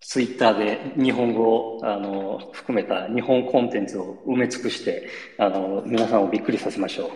[0.00, 7.10] ツイッターで日本語をあの含めた日本コンテンツを埋め尽くしてあの皆さんをびっくりさせましょう。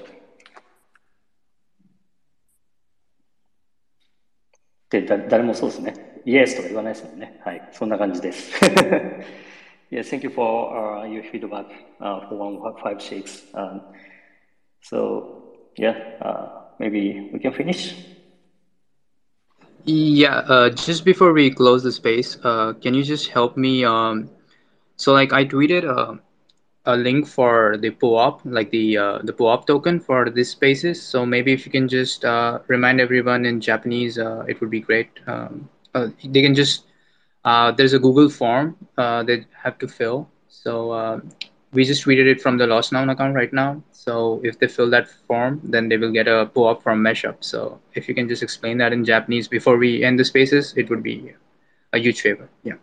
[4.90, 6.22] で、だ誰もそうですね。
[6.24, 7.40] イエスとか言わないですもんね。
[7.44, 7.68] はい。
[7.72, 8.58] そんな感じです。
[9.90, 13.42] yeah, thank you for、uh, your feedback、uh, 4156.
[13.54, 13.80] Um,
[14.82, 15.42] so,
[15.76, 16.48] yeah, uh,
[16.78, 17.94] maybe we can finish.
[19.84, 23.84] Yeah, uh, just before we close the space, uh, can you just help me?
[23.84, 24.30] Um,
[24.96, 26.20] so like I tweeted a,
[26.84, 31.02] a link for the POAP, like the uh, the POAP token for this spaces.
[31.02, 34.80] So maybe if you can just uh, remind everyone in Japanese, uh, it would be
[34.80, 35.08] great.
[35.26, 36.84] Um, uh, they can just
[37.44, 40.28] uh, there's a Google form uh, they have to fill.
[40.48, 41.20] So uh,
[41.72, 43.82] we just tweeted it from the Lost Noun account right now.
[43.92, 47.36] So if they fill that form, then they will get a POAP from Messhup.
[47.40, 50.88] So if you can just explain that in Japanese before we end the spaces, it
[50.90, 51.32] would be
[51.92, 52.48] a huge favor.
[52.64, 52.74] Yeah.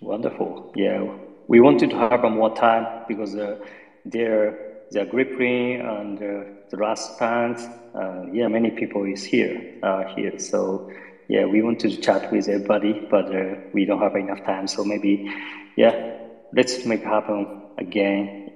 [0.00, 0.72] Wonderful.
[0.76, 1.04] Yeah,
[1.48, 3.56] we wanted to have more time because uh,
[4.04, 4.58] they're
[4.90, 7.66] they're gripping and uh, the last pants.
[7.94, 10.38] Uh, yeah, many people is here uh, here.
[10.38, 10.90] So
[11.28, 14.66] yeah, we want to chat with everybody, but uh, we don't have enough time.
[14.66, 15.32] So maybe,
[15.76, 16.16] yeah,
[16.52, 18.50] let's make happen again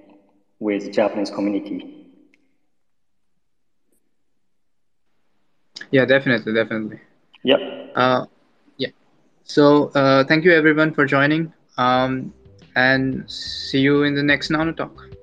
[0.59, 1.91] with Japanese community.
[5.91, 7.01] Yeah, definitely, definitely.
[7.45, 7.61] Yep.
[7.95, 8.27] Uh,
[8.77, 8.89] yeah.
[9.45, 11.53] So uh, thank you everyone for joining.
[11.77, 12.33] Um,
[12.77, 15.14] and see you in the next Noun O' Talk.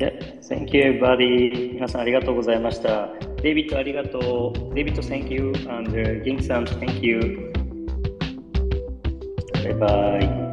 [0.00, 0.08] Yeah,
[0.48, 1.74] thank you everybody.
[1.74, 3.08] 皆さんありがとうございました。
[3.42, 4.74] デイビッドありがとう。
[4.74, 7.52] デイビッド thank you and、uh, ゲンさん thank you.
[9.52, 10.49] バイバイ。